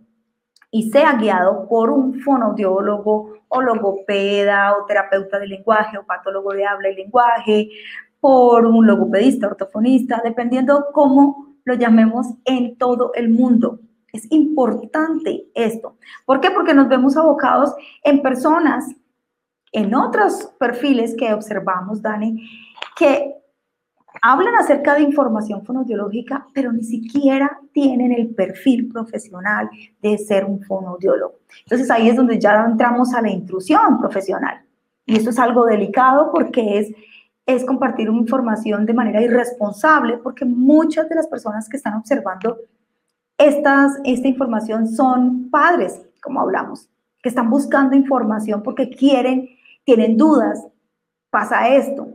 y 0.71 0.91
sea 0.91 1.13
guiado 1.19 1.69
por 1.69 1.91
un 1.91 2.19
fonoaudiólogo 2.21 3.35
o 3.49 3.61
logopeda 3.61 4.75
o 4.75 4.87
terapeuta 4.87 5.39
de 5.39 5.49
lenguaje 5.49 5.99
o 5.99 6.07
patólogo 6.07 6.55
de 6.55 6.65
habla 6.65 6.89
y 6.89 6.95
lenguaje 6.95 7.69
por 8.23 8.67
un 8.67 8.87
logopedista, 8.87 9.49
ortofonista, 9.49 10.21
dependiendo 10.23 10.87
cómo 10.93 11.57
lo 11.65 11.75
llamemos 11.75 12.29
en 12.45 12.79
todo 12.79 13.11
el 13.15 13.31
mundo. 13.31 13.81
Es 14.13 14.31
importante 14.31 15.49
esto. 15.57 15.97
¿Por 16.25 16.41
qué? 16.41 16.53
Porque 16.53 16.73
nos 16.73 16.89
vemos 16.89 17.17
abocados 17.17 17.75
en 18.05 18.23
personas, 18.23 18.87
en 19.73 19.93
otros 19.97 20.55
perfiles 20.57 21.17
que 21.19 21.35
observamos, 21.35 22.01
Dani, 22.01 22.49
que 22.97 23.35
hablan 24.23 24.55
acerca 24.55 24.95
de 24.95 25.03
información 25.03 25.65
fonoaudiológica, 25.65 26.47
pero 26.55 26.71
ni 26.71 26.85
siquiera 26.85 27.59
tienen 27.73 28.13
el 28.13 28.33
perfil 28.37 28.89
profesional 28.89 29.69
de 30.01 30.17
ser 30.17 30.45
un 30.45 30.63
fonoaudiólogo. 30.63 31.41
Entonces 31.65 31.91
ahí 31.91 32.09
es 32.09 32.15
donde 32.15 32.39
ya 32.39 32.65
entramos 32.65 33.15
a 33.15 33.21
la 33.21 33.31
intrusión 33.31 33.99
profesional. 33.99 34.63
Y 35.07 35.17
esto 35.17 35.31
es 35.31 35.41
algo 35.41 35.67
delicado 35.67 36.31
porque 36.31 36.79
es 36.79 36.93
es 37.47 37.65
compartir 37.65 38.09
información 38.09 38.87
de 38.87 38.95
manera 38.95 39.21
irresponsable, 39.21 40.19
porque 40.19 40.45
muchas 40.45 41.09
de 41.09 41.17
las 41.17 41.27
personas 41.27 41.69
que 41.69 41.77
están 41.77 41.95
observando 41.95 42.59
estas, 43.39 43.99
esta 44.05 44.29
información 44.29 44.89
son 44.89 45.51
padres, 45.51 46.01
como 46.23 46.41
hablamos, 46.41 46.89
que 47.23 47.29
están 47.29 47.51
buscando 47.51 47.97
información 47.97 48.63
porque 48.63 48.89
quieren, 48.89 49.49
tienen 49.85 50.17
dudas, 50.17 50.65
pasa 51.31 51.69
esto. 51.69 52.09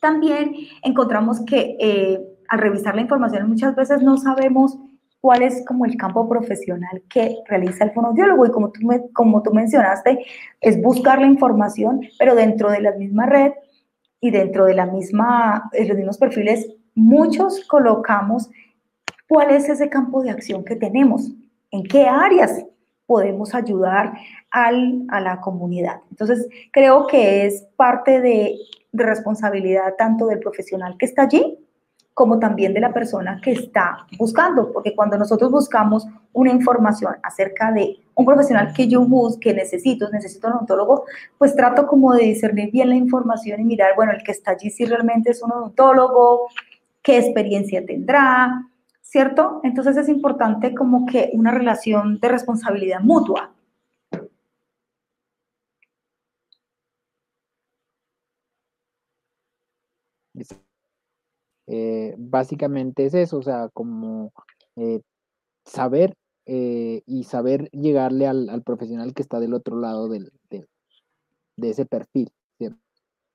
También 0.00 0.54
encontramos 0.82 1.40
que 1.44 1.76
eh, 1.80 2.20
al 2.48 2.58
revisar 2.58 2.94
la 2.94 3.02
información 3.02 3.48
muchas 3.48 3.74
veces 3.74 4.02
no 4.02 4.18
sabemos 4.18 4.78
cuál 5.20 5.42
es 5.42 5.64
como 5.66 5.84
el 5.84 5.96
campo 5.96 6.28
profesional 6.28 7.02
que 7.08 7.36
realiza 7.46 7.84
el 7.84 7.92
fonoaudiólogo 7.92 8.46
y 8.46 8.50
como 8.50 8.70
tú, 8.70 8.80
como 9.12 9.42
tú 9.42 9.52
mencionaste, 9.52 10.24
es 10.60 10.82
buscar 10.82 11.20
la 11.20 11.26
información, 11.26 12.00
pero 12.18 12.34
dentro 12.34 12.70
de 12.70 12.80
la 12.80 12.92
misma 12.92 13.26
red 13.26 13.52
y 14.20 14.30
dentro 14.30 14.66
de 14.66 14.74
la 14.74 14.86
misma, 14.86 15.70
de 15.72 15.86
los 15.86 15.96
mismos 15.96 16.18
perfiles, 16.18 16.68
muchos 16.94 17.64
colocamos 17.66 18.50
cuál 19.28 19.50
es 19.50 19.68
ese 19.68 19.88
campo 19.88 20.22
de 20.22 20.30
acción 20.30 20.64
que 20.64 20.76
tenemos, 20.76 21.32
en 21.70 21.84
qué 21.84 22.06
áreas 22.06 22.64
podemos 23.06 23.54
ayudar 23.54 24.12
al, 24.50 25.04
a 25.08 25.20
la 25.20 25.40
comunidad. 25.40 26.00
Entonces, 26.10 26.48
creo 26.72 27.06
que 27.06 27.46
es 27.46 27.66
parte 27.76 28.20
de 28.20 28.56
responsabilidad 28.92 29.94
tanto 29.96 30.26
del 30.26 30.40
profesional 30.40 30.96
que 30.98 31.06
está 31.06 31.22
allí 31.22 31.58
como 32.20 32.38
también 32.38 32.74
de 32.74 32.80
la 32.80 32.92
persona 32.92 33.40
que 33.42 33.52
está 33.52 34.06
buscando, 34.18 34.70
porque 34.74 34.94
cuando 34.94 35.16
nosotros 35.16 35.50
buscamos 35.50 36.06
una 36.34 36.50
información 36.50 37.14
acerca 37.22 37.72
de 37.72 37.96
un 38.14 38.26
profesional 38.26 38.74
que 38.74 38.86
yo 38.86 39.00
busque, 39.00 39.40
que 39.40 39.54
necesito, 39.54 40.06
necesito 40.10 40.48
un 40.48 40.52
odontólogo, 40.52 41.06
pues 41.38 41.56
trato 41.56 41.86
como 41.86 42.12
de 42.12 42.24
discernir 42.24 42.70
bien 42.72 42.90
la 42.90 42.94
información 42.94 43.62
y 43.62 43.64
mirar, 43.64 43.92
bueno, 43.96 44.12
el 44.12 44.22
que 44.22 44.32
está 44.32 44.50
allí 44.50 44.68
si 44.68 44.84
realmente 44.84 45.30
es 45.30 45.42
un 45.42 45.50
odontólogo, 45.50 46.48
qué 47.00 47.16
experiencia 47.16 47.86
tendrá, 47.86 48.66
¿cierto? 49.00 49.62
Entonces 49.64 49.96
es 49.96 50.10
importante 50.10 50.74
como 50.74 51.06
que 51.06 51.30
una 51.32 51.52
relación 51.52 52.20
de 52.20 52.28
responsabilidad 52.28 53.00
mutua. 53.00 53.50
Eh, 61.72 62.16
básicamente 62.18 63.04
es 63.04 63.14
eso, 63.14 63.38
o 63.38 63.42
sea, 63.42 63.68
como 63.72 64.32
eh, 64.74 65.02
saber 65.64 66.16
eh, 66.44 67.02
y 67.06 67.22
saber 67.22 67.70
llegarle 67.70 68.26
al, 68.26 68.62
profesional 68.64 69.14
que 69.14 69.22
está 69.22 69.38
del 69.38 69.54
otro 69.54 69.78
lado 69.78 70.08
del, 70.08 70.32
de 70.50 71.70
ese 71.70 71.86
perfil, 71.86 72.32
¿cierto? 72.58 72.80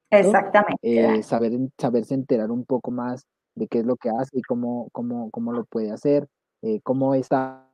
Exactamente. 0.09 1.23
saber, 1.23 1.53
saberse 1.77 2.13
enterar 2.13 2.51
un 2.51 2.65
poco 2.65 2.91
más 2.91 3.25
de 3.55 3.69
qué 3.69 3.79
es 3.79 3.85
lo 3.85 3.95
que 3.95 4.09
hace 4.09 4.37
y 4.37 4.41
cómo, 4.41 4.89
cómo, 4.91 5.31
cómo 5.31 5.53
lo 5.53 5.63
puede 5.63 5.91
hacer, 5.91 6.27
cómo 6.83 7.15
está, 7.15 7.71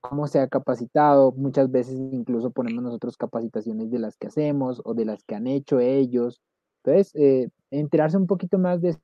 cómo 0.00 0.26
se 0.26 0.40
ha 0.40 0.48
capacitado. 0.48 1.32
Muchas 1.32 1.70
veces 1.70 1.98
incluso 1.98 2.50
ponemos 2.50 2.82
nosotros 2.82 3.18
capacitaciones 3.18 3.90
de 3.90 3.98
las 3.98 4.16
que 4.16 4.28
hacemos 4.28 4.80
o 4.86 4.94
de 4.94 5.04
las 5.04 5.22
que 5.24 5.34
han 5.34 5.46
hecho 5.48 5.80
ellos. 5.80 6.40
Entonces, 6.82 7.52
enterarse 7.70 8.16
un 8.16 8.26
poquito 8.26 8.58
más 8.58 8.80
de 8.80 8.96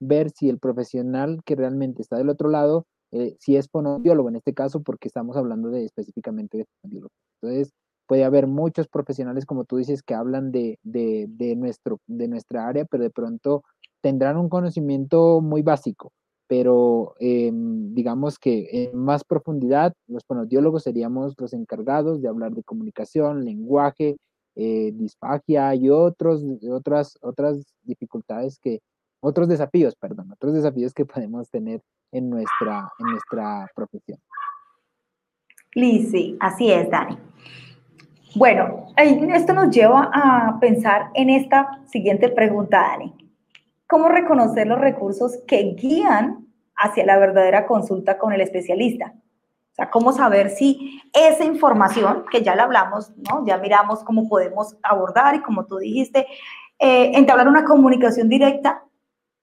ver 0.00 0.30
si 0.30 0.48
el 0.48 0.58
profesional 0.58 1.40
que 1.44 1.56
realmente 1.56 2.02
está 2.02 2.16
del 2.16 2.28
otro 2.28 2.48
lado, 2.48 2.84
eh, 3.12 3.36
si 3.38 3.56
es 3.56 3.68
fonoaudiólogo 3.68 4.28
en 4.28 4.36
este 4.36 4.54
caso, 4.54 4.82
porque 4.82 5.08
estamos 5.08 5.36
hablando 5.36 5.70
de 5.70 5.84
específicamente 5.84 6.58
de 6.58 6.66
fonoaudiólogo. 6.80 7.12
Entonces, 7.40 7.72
puede 8.06 8.24
haber 8.24 8.46
muchos 8.46 8.88
profesionales, 8.88 9.46
como 9.46 9.64
tú 9.64 9.76
dices, 9.76 10.02
que 10.02 10.14
hablan 10.14 10.52
de, 10.52 10.78
de, 10.82 11.56
nuestro, 11.56 11.98
de 12.06 12.28
nuestra 12.28 12.68
área, 12.68 12.84
pero 12.84 13.02
de 13.02 13.10
pronto 13.10 13.62
tendrán 14.00 14.36
un 14.36 14.48
conocimiento 14.48 15.40
muy 15.40 15.62
básico. 15.62 16.12
Pero 16.46 17.14
em, 17.20 17.94
digamos 17.94 18.38
que 18.38 18.68
en 18.70 18.98
más 18.98 19.24
profundidad, 19.24 19.94
los 20.06 20.24
fonoaudiólogos 20.24 20.82
seríamos 20.82 21.34
los 21.38 21.54
encargados 21.54 22.20
de 22.20 22.28
hablar 22.28 22.52
de 22.52 22.64
comunicación, 22.64 23.44
lenguaje, 23.44 24.16
eh, 24.56 24.92
disfagia 24.94 25.74
y 25.74 25.88
otros, 25.88 26.44
otras, 26.70 27.16
otras 27.22 27.64
dificultades 27.82 28.58
que, 28.58 28.80
otros 29.22 29.48
desafíos, 29.48 29.94
perdón, 29.94 30.32
otros 30.32 30.52
desafíos 30.52 30.92
que 30.92 31.06
podemos 31.06 31.48
tener 31.48 31.80
en 32.10 32.28
nuestra, 32.28 32.88
en 32.98 33.06
nuestra 33.06 33.66
profesión. 33.74 34.18
Sí, 35.72 36.36
así 36.40 36.70
es, 36.70 36.90
Dani. 36.90 37.16
Bueno, 38.34 38.86
esto 38.96 39.52
nos 39.52 39.70
lleva 39.70 40.10
a 40.12 40.58
pensar 40.60 41.10
en 41.14 41.30
esta 41.30 41.80
siguiente 41.86 42.28
pregunta, 42.28 42.80
Dani. 42.80 43.14
¿Cómo 43.86 44.08
reconocer 44.08 44.66
los 44.66 44.80
recursos 44.80 45.38
que 45.46 45.74
guían 45.74 46.46
hacia 46.74 47.06
la 47.06 47.18
verdadera 47.18 47.66
consulta 47.66 48.18
con 48.18 48.32
el 48.32 48.40
especialista? 48.40 49.14
O 49.70 49.74
sea, 49.74 49.90
cómo 49.90 50.12
saber 50.12 50.50
si 50.50 51.00
esa 51.14 51.44
información, 51.44 52.24
que 52.30 52.42
ya 52.42 52.56
la 52.56 52.64
hablamos, 52.64 53.12
¿no? 53.16 53.46
Ya 53.46 53.56
miramos 53.56 54.02
cómo 54.02 54.28
podemos 54.28 54.76
abordar 54.82 55.34
y 55.36 55.42
como 55.42 55.64
tú 55.64 55.78
dijiste, 55.78 56.26
eh, 56.78 57.12
entablar 57.14 57.48
una 57.48 57.64
comunicación 57.64 58.28
directa 58.28 58.82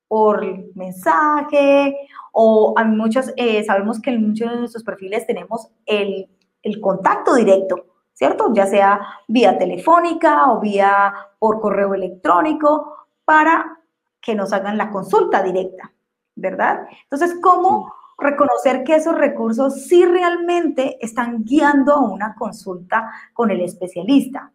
por 0.09 0.43
mensaje 0.75 1.95
o 2.33 2.73
a 2.75 2.83
muchos, 2.83 3.31
eh, 3.37 3.63
sabemos 3.63 4.01
que 4.01 4.09
en 4.09 4.27
muchos 4.27 4.49
de 4.49 4.57
nuestros 4.57 4.83
perfiles 4.83 5.25
tenemos 5.27 5.69
el, 5.85 6.27
el 6.63 6.81
contacto 6.81 7.35
directo, 7.35 7.85
¿cierto? 8.11 8.51
Ya 8.53 8.65
sea 8.65 8.99
vía 9.27 9.57
telefónica 9.57 10.51
o 10.51 10.59
vía 10.59 11.13
por 11.37 11.61
correo 11.61 11.93
electrónico 11.93 13.07
para 13.23 13.79
que 14.19 14.33
nos 14.33 14.51
hagan 14.51 14.77
la 14.77 14.89
consulta 14.89 15.43
directa, 15.43 15.93
¿verdad? 16.35 16.87
Entonces, 17.03 17.37
¿cómo 17.39 17.93
reconocer 18.17 18.83
que 18.83 18.95
esos 18.95 19.15
recursos 19.15 19.85
sí 19.85 20.03
realmente 20.05 20.97
están 21.05 21.43
guiando 21.43 21.93
a 21.93 22.11
una 22.11 22.35
consulta 22.35 23.11
con 23.33 23.51
el 23.51 23.61
especialista? 23.61 24.51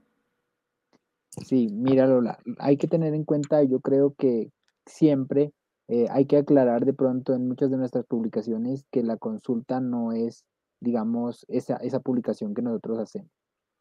Sí, 1.28 1.68
mira 1.70 2.06
Lola, 2.08 2.38
hay 2.58 2.76
que 2.76 2.88
tener 2.88 3.14
en 3.14 3.24
cuenta, 3.24 3.62
yo 3.62 3.78
creo 3.80 4.14
que 4.18 4.50
siempre 4.86 5.52
eh, 5.88 6.06
hay 6.10 6.26
que 6.26 6.38
aclarar 6.38 6.84
de 6.84 6.94
pronto 6.94 7.34
en 7.34 7.46
muchas 7.46 7.70
de 7.70 7.76
nuestras 7.76 8.06
publicaciones 8.06 8.84
que 8.90 9.02
la 9.02 9.16
consulta 9.16 9.80
no 9.80 10.12
es, 10.12 10.44
digamos, 10.80 11.44
esa, 11.48 11.76
esa 11.76 12.00
publicación 12.00 12.54
que 12.54 12.62
nosotros 12.62 12.98
hacemos. 12.98 13.30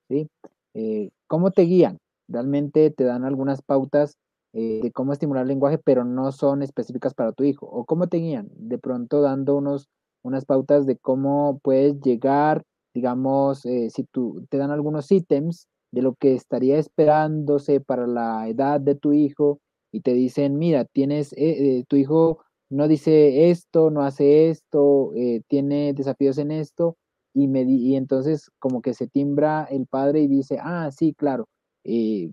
¿sí? 0.10 0.30
Eh, 0.74 1.12
¿Cómo 1.28 1.52
te 1.52 1.64
guían? 1.64 2.00
Realmente 2.28 2.90
te 2.92 3.06
dan 3.06 3.24
algunas 3.24 3.62
pautas 3.62 4.18
eh, 4.54 4.82
de 4.84 4.92
cómo 4.92 5.14
estimular 5.14 5.44
el 5.44 5.48
lenguaje, 5.48 5.78
pero 5.78 6.04
no 6.04 6.32
son 6.32 6.62
específicas 6.62 7.14
para 7.14 7.32
tu 7.32 7.44
hijo. 7.44 7.68
¿O 7.68 7.86
cómo 7.86 8.08
te 8.08 8.18
guían? 8.18 8.50
De 8.56 8.78
pronto 8.78 9.22
dando 9.22 9.56
unos, 9.56 9.88
unas 10.24 10.46
pautas 10.46 10.86
de 10.86 10.98
cómo 10.98 11.60
puedes 11.64 12.02
llegar, 12.02 12.64
digamos, 12.94 13.62
si 13.62 14.04
tú 14.12 14.46
te 14.50 14.58
dan 14.58 14.72
algunos 14.72 15.12
ítems 15.12 15.68
de 15.92 16.02
lo 16.02 16.16
que 16.16 16.36
estaría 16.36 16.78
esperándose 16.78 17.80
para 17.80 18.08
la 18.08 18.48
edad 18.48 18.82
de 18.82 18.96
tu 18.96 19.14
hijo 19.14 19.60
y 19.94 20.02
te 20.02 20.14
dicen, 20.14 20.58
mira, 20.58 20.86
tienes, 20.86 21.34
eh, 21.34 21.80
eh, 21.80 21.86
tu 21.88 21.96
hijo 21.98 22.40
no 22.70 22.88
dice 22.88 23.52
esto, 23.52 23.92
no 23.92 24.02
hace 24.02 24.50
esto, 24.50 25.12
eh, 25.16 25.42
tiene 25.48 25.94
desafíos 25.94 26.40
en 26.40 26.52
esto, 26.52 26.98
y, 27.36 27.48
me, 27.48 27.62
y 27.64 27.96
entonces 27.96 28.50
como 28.60 28.82
que 28.82 28.94
se 28.96 29.08
timbra 29.08 29.66
el 29.66 29.86
padre 29.88 30.22
y 30.22 30.28
dice, 30.28 30.58
ah, 30.62 30.90
sí, 30.92 31.14
claro, 31.14 31.48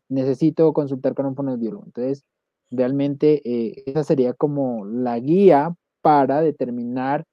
necesito 0.09 0.73
consultar 0.73 1.14
con 1.14 1.26
un 1.26 1.35
fonoaudiólogo. 1.37 1.85
Entonces, 1.87 2.23
realmente 2.71 3.43
esa 3.90 4.05
sería 4.05 4.33
como 4.35 4.85
la 4.87 5.19
guía 5.19 5.75
para 6.02 6.40
determinar 6.43 7.25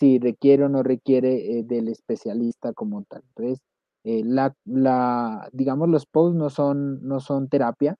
si 0.00 0.18
requiere 0.18 0.64
o 0.64 0.68
no 0.68 0.82
requiere 0.82 1.62
del 1.64 1.88
especialista 1.88 2.72
como 2.72 3.04
tal. 3.04 3.22
Entonces, 3.36 3.60
la, 4.04 4.54
la, 4.64 5.48
digamos, 5.52 5.88
los 5.88 6.06
posts 6.06 6.36
no 6.36 6.50
son, 6.50 7.02
no 7.06 7.20
son 7.20 7.48
terapia, 7.48 7.96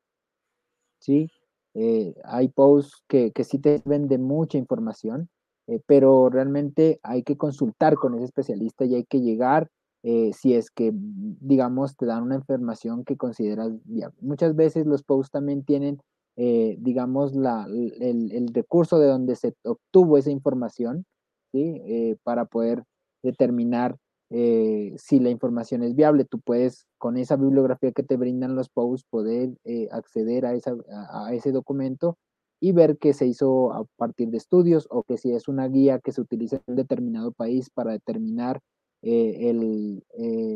¿sí? 1.01 1.31
Eh, 1.79 2.15
hay 2.25 2.49
posts 2.49 3.03
que, 3.07 3.33
que, 3.33 3.45
sí 3.45 3.59
te 3.59 3.83
venden 3.85 4.23
mucha 4.23 4.57
información, 4.57 5.29
eh, 5.67 5.79
pero 5.85 6.31
realmente 6.31 6.99
hay 7.03 7.23
que 7.23 7.37
consultar 7.37 7.97
con 7.97 8.15
ese 8.15 8.25
especialista 8.25 8.87
y 8.87 8.95
hay 8.95 9.05
que 9.05 9.21
llegar 9.21 9.69
eh, 10.03 10.33
si 10.33 10.55
es 10.55 10.71
que, 10.71 10.93
digamos, 10.95 11.95
te 11.97 12.07
dan 12.07 12.23
una 12.23 12.37
información 12.37 13.05
que 13.05 13.19
consideras 13.19 13.73
viable. 13.85 14.17
Muchas 14.23 14.57
veces 14.57 14.87
los 14.87 15.03
posts 15.03 15.33
también 15.33 15.65
tienen, 15.65 16.01
digamos, 16.37 17.35
la, 17.35 17.67
el, 17.67 18.33
el, 18.33 18.49
recurso 18.55 18.99
de 18.99 19.09
donde 19.09 19.37
se 19.37 19.55
obtuvo 19.65 20.17
esa 20.17 20.31
información, 20.31 21.05
¿sí? 21.53 22.17
para 22.23 22.45
poder 22.45 22.85
determinar 23.23 23.97
eh, 24.31 24.95
si 24.99 25.21
la 25.21 25.31
información 25.31 25.83
es 25.83 25.95
viable, 25.95 26.25
tú 26.25 26.41
puedes 26.41 26.87
con 26.99 27.17
esa 27.17 27.37
bibliografía 27.37 27.93
que 27.93 28.03
te 28.03 28.17
brindan 28.17 28.57
los 28.57 28.69
posts 28.69 29.07
poder 29.09 29.51
eh, 29.65 29.89
acceder 29.93 30.47
a, 30.47 30.55
esa, 30.55 30.75
a, 31.11 31.33
ese 31.33 31.53
documento 31.53 32.19
y 32.61 32.73
ver 32.73 32.99
que 32.99 33.13
se 33.13 33.27
hizo 33.27 33.73
a 33.73 33.85
partir 33.97 34.31
de 34.31 34.39
estudios 34.39 34.89
o 34.91 35.05
que 35.05 35.17
si 35.17 35.33
es 35.33 35.47
una 35.47 35.69
guía 35.69 36.01
que 36.01 36.13
se 36.13 36.21
utiliza 36.21 36.61
en 36.67 36.75
determinado 36.75 37.33
país 37.33 37.71
para 37.71 37.93
determinar 37.93 38.61
eh, 39.03 39.51
el, 39.51 40.03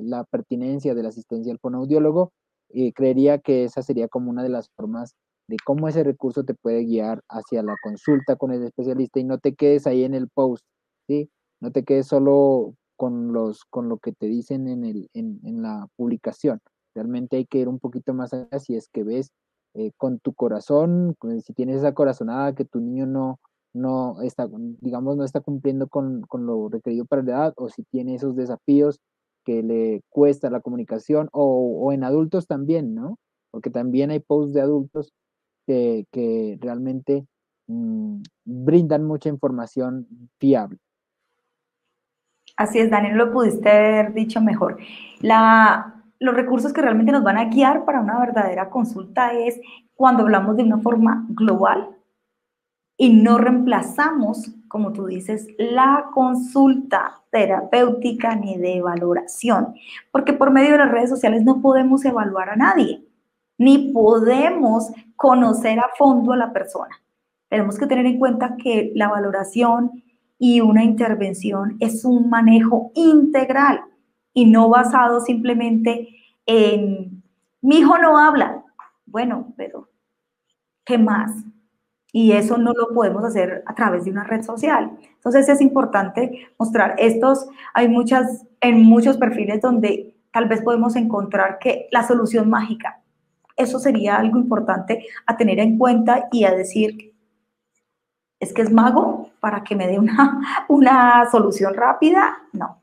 la 0.08 0.24
pertinencia 0.24 0.94
de 0.94 1.02
la 1.02 1.10
asistencia 1.10 1.52
al 1.52 1.58
fonoaudiólogo, 1.60 2.32
creería 2.94 3.38
que 3.38 3.64
esa 3.64 3.82
sería 3.82 4.08
como 4.08 4.30
una 4.30 4.42
de 4.42 4.48
las 4.48 4.70
formas 4.76 5.14
de 5.48 5.56
cómo 5.64 5.88
ese 5.88 6.04
recurso 6.04 6.44
te 6.44 6.54
puede 6.54 6.84
guiar 6.84 7.22
hacia 7.28 7.62
la 7.62 7.74
consulta 7.82 8.36
con 8.36 8.52
el 8.52 8.62
especialista 8.64 9.20
y 9.20 9.24
no 9.24 9.38
te 9.38 9.54
quedes 9.54 9.86
ahí 9.86 10.04
en 10.04 10.14
el 10.14 10.28
post, 10.28 10.64
¿sí? 11.08 11.28
No 11.60 11.72
te 11.72 11.84
quedes 11.84 12.06
solo 12.06 12.76
con, 13.00 13.32
los, 13.32 13.64
con 13.64 13.88
lo 13.88 13.96
que 13.96 14.12
te 14.12 14.26
dicen 14.26 14.68
en, 14.68 14.84
el, 14.84 15.08
en, 15.14 15.62
la 15.62 15.88
publicación. 15.96 16.60
Realmente 16.94 17.38
hay 17.38 17.46
que 17.46 17.56
ir 17.56 17.66
un 17.66 17.78
poquito 17.78 18.12
más 18.12 18.34
allá 18.34 18.58
si 18.58 18.76
es 18.76 18.90
que 18.90 19.04
ves 19.04 19.30
eh, 19.72 19.92
con 19.96 20.18
tu 20.18 20.34
corazón, 20.34 21.16
si 21.42 21.54
tienes 21.54 21.78
esa 21.78 21.94
corazonada 21.94 22.54
que 22.54 22.66
tu 22.66 22.78
niño 22.78 23.06
no, 23.06 23.40
no 23.72 24.20
está, 24.20 24.50
digamos, 24.82 25.16
no 25.16 25.24
está 25.24 25.40
cumpliendo 25.40 25.88
con, 25.88 26.20
con, 26.28 26.44
lo 26.44 26.68
requerido 26.68 27.06
para 27.06 27.22
la 27.22 27.30
edad, 27.30 27.52
o 27.56 27.70
si 27.70 27.84
tiene 27.84 28.16
esos 28.16 28.36
desafíos 28.36 29.00
que 29.46 29.62
le 29.62 30.02
cuesta 30.10 30.50
la 30.50 30.60
comunicación, 30.60 31.30
o, 31.32 31.80
o 31.80 31.92
en 31.92 32.04
adultos 32.04 32.46
también, 32.46 32.94
¿no? 32.94 33.16
Porque 33.50 33.70
también 33.70 34.10
hay 34.10 34.20
posts 34.20 34.52
de 34.52 34.60
adultos 34.60 35.10
que, 35.66 36.04
que 36.12 36.58
realmente 36.60 37.24
mmm, 37.66 38.20
brindan 38.44 39.06
mucha 39.06 39.30
información 39.30 40.06
fiable. 40.38 40.76
Así 42.60 42.78
es, 42.78 42.90
Daniel, 42.90 43.16
lo 43.16 43.32
pudiste 43.32 43.70
haber 43.70 44.12
dicho 44.12 44.42
mejor. 44.42 44.76
Los 45.22 46.34
recursos 46.34 46.74
que 46.74 46.82
realmente 46.82 47.10
nos 47.10 47.22
van 47.22 47.38
a 47.38 47.46
guiar 47.46 47.86
para 47.86 48.00
una 48.02 48.20
verdadera 48.20 48.68
consulta 48.68 49.32
es 49.32 49.58
cuando 49.94 50.24
hablamos 50.24 50.58
de 50.58 50.64
una 50.64 50.76
forma 50.76 51.24
global 51.30 51.88
y 52.98 53.14
no 53.14 53.38
reemplazamos, 53.38 54.52
como 54.68 54.92
tú 54.92 55.06
dices, 55.06 55.48
la 55.56 56.10
consulta 56.12 57.22
terapéutica 57.30 58.36
ni 58.36 58.58
de 58.58 58.82
valoración, 58.82 59.72
porque 60.12 60.34
por 60.34 60.50
medio 60.50 60.72
de 60.72 60.78
las 60.78 60.90
redes 60.90 61.08
sociales 61.08 61.42
no 61.42 61.62
podemos 61.62 62.04
evaluar 62.04 62.50
a 62.50 62.56
nadie, 62.56 63.02
ni 63.56 63.90
podemos 63.90 64.92
conocer 65.16 65.78
a 65.78 65.88
fondo 65.96 66.34
a 66.34 66.36
la 66.36 66.52
persona. 66.52 66.94
Tenemos 67.48 67.78
que 67.78 67.86
tener 67.86 68.04
en 68.04 68.18
cuenta 68.18 68.58
que 68.62 68.92
la 68.94 69.08
valoración 69.08 70.02
y 70.42 70.62
una 70.62 70.82
intervención 70.82 71.76
es 71.80 72.02
un 72.04 72.30
manejo 72.30 72.92
integral 72.94 73.82
y 74.32 74.46
no 74.46 74.70
basado 74.70 75.20
simplemente 75.20 76.08
en 76.46 77.22
mi 77.60 77.80
hijo 77.80 77.98
no 77.98 78.18
habla. 78.18 78.64
Bueno, 79.04 79.52
pero 79.58 79.90
¿qué 80.86 80.96
más? 80.96 81.30
Y 82.10 82.32
eso 82.32 82.56
no 82.56 82.72
lo 82.72 82.88
podemos 82.94 83.22
hacer 83.22 83.62
a 83.66 83.74
través 83.74 84.06
de 84.06 84.12
una 84.12 84.24
red 84.24 84.42
social. 84.42 84.98
Entonces 85.14 85.46
es 85.50 85.60
importante 85.60 86.48
mostrar 86.58 86.94
estos, 86.96 87.46
hay 87.74 87.88
muchas, 87.88 88.46
en 88.62 88.82
muchos 88.82 89.18
perfiles 89.18 89.60
donde 89.60 90.16
tal 90.32 90.48
vez 90.48 90.62
podemos 90.62 90.96
encontrar 90.96 91.58
que 91.58 91.86
la 91.92 92.02
solución 92.08 92.48
mágica, 92.48 93.02
eso 93.56 93.78
sería 93.78 94.16
algo 94.16 94.38
importante 94.38 95.04
a 95.26 95.36
tener 95.36 95.58
en 95.58 95.76
cuenta 95.76 96.28
y 96.32 96.44
a 96.44 96.54
decir, 96.54 97.09
¿Es 98.40 98.52
que 98.52 98.62
es 98.62 98.72
mago 98.72 99.30
para 99.38 99.62
que 99.62 99.76
me 99.76 99.86
dé 99.86 99.98
una, 99.98 100.40
una 100.68 101.30
solución 101.30 101.74
rápida? 101.74 102.38
No, 102.52 102.82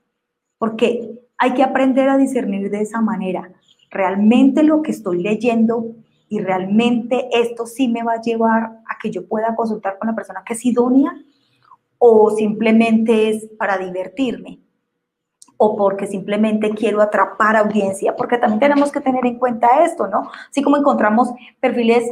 porque 0.58 1.28
hay 1.38 1.54
que 1.54 1.64
aprender 1.64 2.10
a 2.10 2.18
discernir 2.18 2.70
de 2.70 2.82
esa 2.82 3.02
manera. 3.02 3.52
Realmente 3.90 4.64
lo 4.64 4.82
que 4.82 4.92
estoy 4.92 5.22
leyendo 5.22 5.96
y 6.30 6.40
realmente 6.40 7.30
esto 7.32 7.66
sí 7.66 7.88
me 7.88 8.04
va 8.04 8.14
a 8.14 8.22
llevar 8.22 8.64
a 8.88 8.98
que 9.02 9.12
yo 9.12 9.28
pueda 9.28 9.56
consultar 9.56 9.98
con 9.98 10.08
la 10.08 10.16
persona 10.16 10.44
que 10.46 10.54
es 10.54 10.66
idónea 10.66 11.14
o 11.98 12.32
simplemente 12.32 13.30
es 13.30 13.48
para 13.58 13.78
divertirme 13.78 14.60
o 15.58 15.76
porque 15.76 16.06
simplemente 16.06 16.70
quiero 16.72 17.02
atrapar 17.02 17.56
audiencia, 17.56 18.16
porque 18.16 18.38
también 18.38 18.60
tenemos 18.60 18.92
que 18.92 19.02
tener 19.02 19.26
en 19.26 19.40
cuenta 19.40 19.84
esto, 19.84 20.08
¿no? 20.08 20.30
Así 20.50 20.62
como 20.62 20.78
encontramos 20.78 21.30
perfiles 21.60 22.04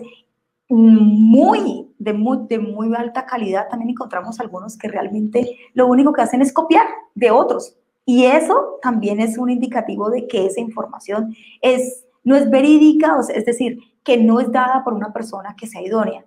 muy 0.68 1.85
de, 1.98 2.14
muy 2.14 2.40
de 2.48 2.60
muy 2.60 2.94
alta 2.96 3.26
calidad, 3.26 3.68
también 3.70 3.92
encontramos 3.92 4.40
algunos 4.40 4.78
que 4.78 4.88
realmente 4.88 5.58
lo 5.74 5.88
único 5.88 6.14
que 6.14 6.22
hacen 6.22 6.42
es 6.42 6.54
copiar 6.54 6.86
de 7.14 7.32
otros. 7.32 7.76
Y 8.06 8.26
eso 8.26 8.80
también 8.82 9.20
es 9.20 9.38
un 9.38 9.50
indicativo 9.50 10.10
de 10.10 10.28
que 10.28 10.46
esa 10.46 10.62
información 10.62 11.36
es, 11.62 12.06
no 12.24 12.36
es 12.36 12.50
verídica, 12.50 13.18
es 13.34 13.46
decir, 13.46 13.80
que 14.04 14.18
no 14.18 14.40
es 14.40 14.52
dada 14.52 14.84
por 14.84 14.94
una 14.94 15.12
persona 15.12 15.56
que 15.58 15.68
sea 15.68 15.82
idónea. 15.82 16.26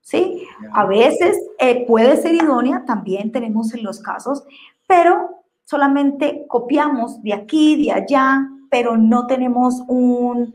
¿Sí? 0.00 0.46
A 0.72 0.86
veces 0.86 1.38
eh, 1.58 1.84
puede 1.86 2.16
ser 2.16 2.34
idónea, 2.34 2.84
también 2.86 3.30
tenemos 3.30 3.74
en 3.74 3.82
los 3.82 4.00
casos, 4.00 4.42
pero 4.86 5.42
solamente 5.64 6.46
copiamos 6.48 7.22
de 7.22 7.34
aquí, 7.34 7.84
de 7.84 7.92
allá, 7.92 8.48
pero 8.70 8.96
no 8.96 9.26
tenemos 9.26 9.82
un, 9.86 10.54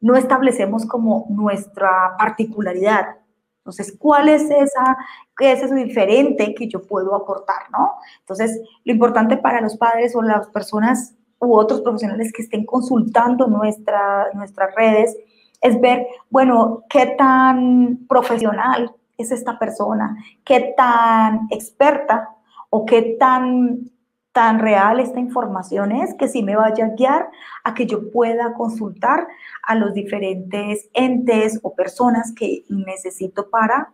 no 0.00 0.16
establecemos 0.16 0.86
como 0.86 1.26
nuestra 1.30 2.16
particularidad. 2.18 3.16
Entonces, 3.62 3.96
¿cuál 3.96 4.28
es 4.28 4.50
esa, 4.50 4.96
qué 5.38 5.52
es 5.52 5.62
eso 5.62 5.74
diferente 5.74 6.52
que 6.52 6.68
yo 6.68 6.84
puedo 6.84 7.14
aportar, 7.14 7.70
no? 7.70 7.92
Entonces, 8.18 8.60
lo 8.84 8.92
importante 8.92 9.36
para 9.36 9.60
los 9.60 9.76
padres 9.76 10.16
o 10.16 10.22
las 10.22 10.48
personas 10.48 11.14
u 11.38 11.54
otros 11.54 11.80
profesionales 11.80 12.32
que 12.32 12.42
estén 12.42 12.66
consultando 12.66 13.46
nuestra, 13.46 14.28
nuestras 14.34 14.74
redes 14.74 15.16
es 15.60 15.80
ver, 15.80 16.08
bueno, 16.28 16.82
qué 16.90 17.06
tan 17.16 18.00
profesional 18.08 18.92
es 19.16 19.30
esta 19.30 19.60
persona, 19.60 20.16
qué 20.44 20.74
tan 20.76 21.46
experta 21.50 22.30
o 22.68 22.84
qué 22.84 23.16
tan 23.18 23.91
tan 24.32 24.58
real 24.58 24.98
esta 24.98 25.20
información 25.20 25.92
es 25.92 26.14
que 26.14 26.28
sí 26.28 26.42
me 26.42 26.56
vaya 26.56 26.86
a 26.86 26.88
guiar 26.90 27.30
a 27.64 27.74
que 27.74 27.86
yo 27.86 28.10
pueda 28.10 28.54
consultar 28.54 29.28
a 29.62 29.74
los 29.74 29.92
diferentes 29.92 30.88
entes 30.94 31.60
o 31.62 31.74
personas 31.74 32.32
que 32.34 32.64
necesito 32.68 33.50
para 33.50 33.92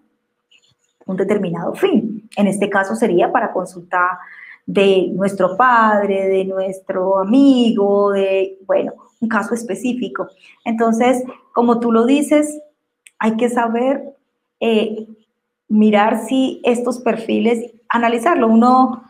un 1.07 1.17
determinado 1.17 1.75
fin. 1.75 2.29
En 2.37 2.47
este 2.47 2.71
caso 2.71 2.95
sería 2.95 3.33
para 3.33 3.53
consultar 3.53 4.19
de 4.67 5.09
nuestro 5.15 5.57
padre, 5.57 6.29
de 6.29 6.45
nuestro 6.45 7.19
amigo, 7.19 8.13
de, 8.13 8.59
bueno, 8.67 8.93
un 9.21 9.29
caso 9.29 9.55
específico. 9.55 10.29
Entonces, 10.65 11.25
como 11.53 11.81
tú 11.81 11.91
lo 11.91 12.05
dices, 12.05 12.61
hay 13.19 13.37
que 13.37 13.49
saber 13.49 14.15
eh, 14.61 15.07
mirar 15.69 16.27
si 16.27 16.61
estos 16.65 17.01
perfiles, 17.01 17.73
analizarlo. 17.89 18.47
Uno 18.47 19.05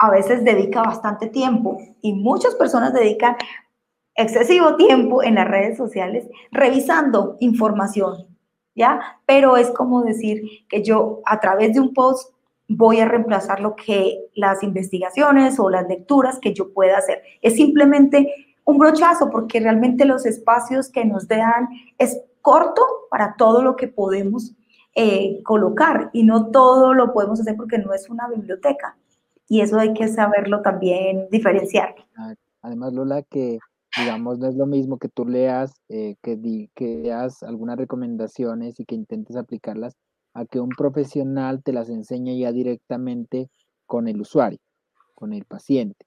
a 0.00 0.10
veces 0.10 0.42
dedica 0.42 0.82
bastante 0.82 1.28
tiempo 1.28 1.76
y 2.00 2.14
muchas 2.14 2.54
personas 2.54 2.94
dedican 2.94 3.36
excesivo 4.14 4.76
tiempo 4.76 5.22
en 5.22 5.34
las 5.34 5.46
redes 5.46 5.76
sociales 5.76 6.26
revisando 6.50 7.36
información, 7.38 8.26
¿ya? 8.74 9.20
Pero 9.26 9.58
es 9.58 9.70
como 9.70 10.02
decir 10.02 10.42
que 10.70 10.82
yo 10.82 11.20
a 11.26 11.38
través 11.38 11.74
de 11.74 11.80
un 11.80 11.92
post 11.92 12.32
voy 12.66 13.00
a 13.00 13.04
reemplazar 13.04 13.60
lo 13.60 13.76
que 13.76 14.30
las 14.34 14.62
investigaciones 14.62 15.60
o 15.60 15.68
las 15.68 15.86
lecturas 15.86 16.38
que 16.38 16.54
yo 16.54 16.72
pueda 16.72 16.96
hacer. 16.96 17.22
Es 17.42 17.56
simplemente 17.56 18.32
un 18.64 18.78
brochazo 18.78 19.28
porque 19.28 19.60
realmente 19.60 20.06
los 20.06 20.24
espacios 20.24 20.88
que 20.88 21.04
nos 21.04 21.28
dan 21.28 21.68
es 21.98 22.18
corto 22.40 22.82
para 23.10 23.34
todo 23.36 23.60
lo 23.60 23.76
que 23.76 23.88
podemos 23.88 24.54
eh, 24.94 25.42
colocar 25.42 26.08
y 26.14 26.22
no 26.22 26.50
todo 26.50 26.94
lo 26.94 27.12
podemos 27.12 27.38
hacer 27.38 27.54
porque 27.54 27.76
no 27.76 27.92
es 27.92 28.08
una 28.08 28.28
biblioteca 28.28 28.96
y 29.50 29.60
eso 29.60 29.78
hay 29.78 29.92
que 29.92 30.08
saberlo 30.08 30.62
también 30.62 31.28
diferenciar. 31.30 31.94
Además, 32.62 32.92
Lola, 32.92 33.22
que 33.22 33.58
digamos, 33.98 34.38
no 34.38 34.46
es 34.46 34.54
lo 34.54 34.66
mismo 34.66 34.98
que 34.98 35.08
tú 35.08 35.26
leas, 35.26 35.72
eh, 35.88 36.14
que, 36.22 36.36
di, 36.36 36.70
que 36.74 37.00
leas 37.02 37.42
algunas 37.42 37.76
recomendaciones 37.76 38.78
y 38.78 38.84
que 38.84 38.94
intentes 38.94 39.36
aplicarlas, 39.36 39.96
a 40.34 40.44
que 40.44 40.60
un 40.60 40.68
profesional 40.68 41.62
te 41.64 41.72
las 41.72 41.90
enseñe 41.90 42.38
ya 42.38 42.52
directamente 42.52 43.50
con 43.86 44.06
el 44.06 44.20
usuario, 44.20 44.60
con 45.16 45.32
el 45.32 45.44
paciente. 45.44 46.06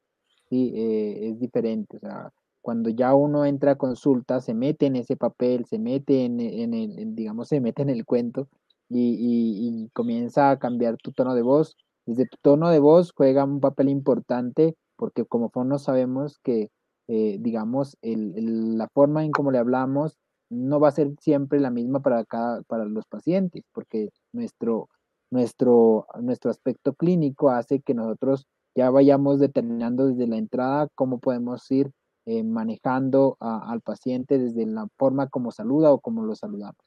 ¿sí? 0.49 0.71
Eh, 0.75 1.29
es 1.29 1.39
diferente. 1.39 1.97
O 1.97 1.99
sea, 1.99 2.31
cuando 2.61 2.89
ya 2.89 3.13
uno 3.13 3.45
entra 3.45 3.73
a 3.73 3.75
consulta, 3.75 4.39
se 4.39 4.53
mete 4.53 4.85
en 4.85 4.95
ese 4.95 5.17
papel, 5.17 5.65
se 5.65 5.79
mete 5.79 6.23
en, 6.23 6.39
el, 6.39 7.13
digamos, 7.13 7.49
se 7.49 7.59
mete 7.59 7.81
en 7.81 7.89
el 7.89 8.05
cuento 8.05 8.47
y, 8.87 9.89
comienza 9.91 10.51
a 10.51 10.59
cambiar 10.59 10.95
tu 10.95 11.11
tono 11.11 11.35
de 11.35 11.41
voz. 11.41 11.75
Desde 12.05 12.25
tu 12.25 12.37
tono 12.41 12.69
de 12.69 12.79
voz 12.79 13.13
juega 13.15 13.43
un 13.43 13.59
papel 13.59 13.89
importante 13.89 14.75
porque 14.95 15.25
como 15.25 15.51
no 15.65 15.79
sabemos 15.79 16.39
que, 16.43 16.69
eh, 17.07 17.37
digamos, 17.39 17.97
la 18.01 18.87
forma 18.93 19.23
en 19.25 19.31
cómo 19.31 19.51
le 19.51 19.57
hablamos 19.57 20.17
no 20.49 20.79
va 20.79 20.89
a 20.89 20.91
ser 20.91 21.15
siempre 21.19 21.59
la 21.59 21.71
misma 21.71 22.01
para, 22.01 22.23
cada, 22.25 22.61
para 22.63 22.85
los 22.85 23.05
pacientes, 23.07 23.63
porque 23.73 24.09
nuestro, 24.31 24.89
nuestro, 25.31 26.07
nuestro 26.21 26.51
aspecto 26.51 26.93
clínico 26.93 27.49
hace 27.49 27.81
que 27.81 27.93
nosotros 27.93 28.45
ya 28.75 28.89
vayamos 28.89 29.39
determinando 29.39 30.07
desde 30.07 30.27
la 30.27 30.37
entrada 30.37 30.87
cómo 30.95 31.19
podemos 31.19 31.69
ir 31.71 31.91
eh, 32.25 32.43
manejando 32.43 33.35
al 33.39 33.81
paciente 33.81 34.37
desde 34.37 34.65
la 34.65 34.87
forma 34.97 35.27
como 35.27 35.51
saluda 35.51 35.91
o 35.91 35.99
como 35.99 36.23
lo 36.23 36.35
saludamos. 36.35 36.77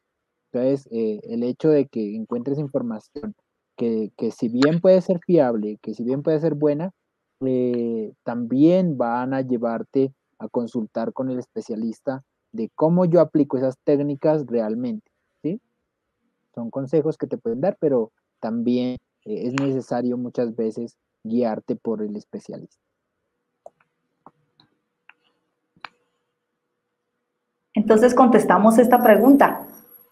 Entonces, 0.52 0.88
eh, 0.90 1.20
el 1.24 1.42
hecho 1.42 1.68
de 1.68 1.86
que 1.86 2.16
encuentres 2.16 2.58
información 2.58 3.34
que, 3.76 4.10
si 4.30 4.48
bien 4.48 4.80
puede 4.80 5.00
ser 5.02 5.20
fiable, 5.20 5.78
que 5.82 5.94
si 5.94 6.02
bien 6.02 6.22
puede 6.22 6.40
ser 6.40 6.54
buena, 6.54 6.92
eh, 7.40 8.12
también 8.24 8.96
van 8.96 9.34
a 9.34 9.42
llevarte 9.42 10.12
a 10.38 10.48
consultar 10.48 11.12
con 11.12 11.30
el 11.30 11.38
especialista 11.38 12.22
de 12.52 12.70
cómo 12.74 13.04
yo 13.04 13.20
aplico 13.20 13.58
esas 13.58 13.78
técnicas 13.84 14.46
realmente, 14.46 15.10
¿sí? 15.42 15.60
Son 16.54 16.70
consejos 16.70 17.18
que 17.18 17.26
te 17.26 17.36
pueden 17.36 17.60
dar, 17.60 17.76
pero 17.78 18.12
también 18.40 18.96
eh, 19.24 19.46
es 19.46 19.54
necesario 19.60 20.16
muchas 20.16 20.56
veces 20.56 20.96
guiarte 21.22 21.76
por 21.76 22.02
el 22.02 22.16
especialista. 22.16 22.80
Entonces 27.74 28.14
contestamos 28.14 28.78
esta 28.78 29.02
pregunta. 29.02 29.68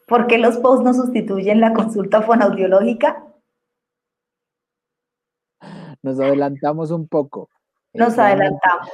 ¿Por 0.07 0.27
qué 0.27 0.37
los 0.37 0.59
posts 0.59 0.85
no 0.85 0.93
sustituyen 0.93 1.61
la 1.61 1.73
consulta 1.73 2.21
fonoaudiológica? 2.21 3.34
Nos 6.05 6.21
adelantamos 6.21 6.91
un 6.91 7.09
poco. 7.09 7.49
Nos 7.95 8.19
adelantamos. 8.19 8.91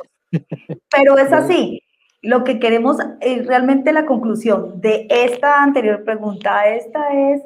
Pero 0.90 1.18
es 1.18 1.32
así 1.32 1.82
lo 2.22 2.44
que 2.44 2.60
queremos, 2.60 2.98
eh, 3.20 3.42
realmente 3.42 3.92
la 3.92 4.06
conclusión 4.06 4.80
de 4.80 5.08
esta 5.10 5.60
anterior 5.60 6.04
pregunta, 6.04 6.68
esta 6.68 7.12
es, 7.32 7.42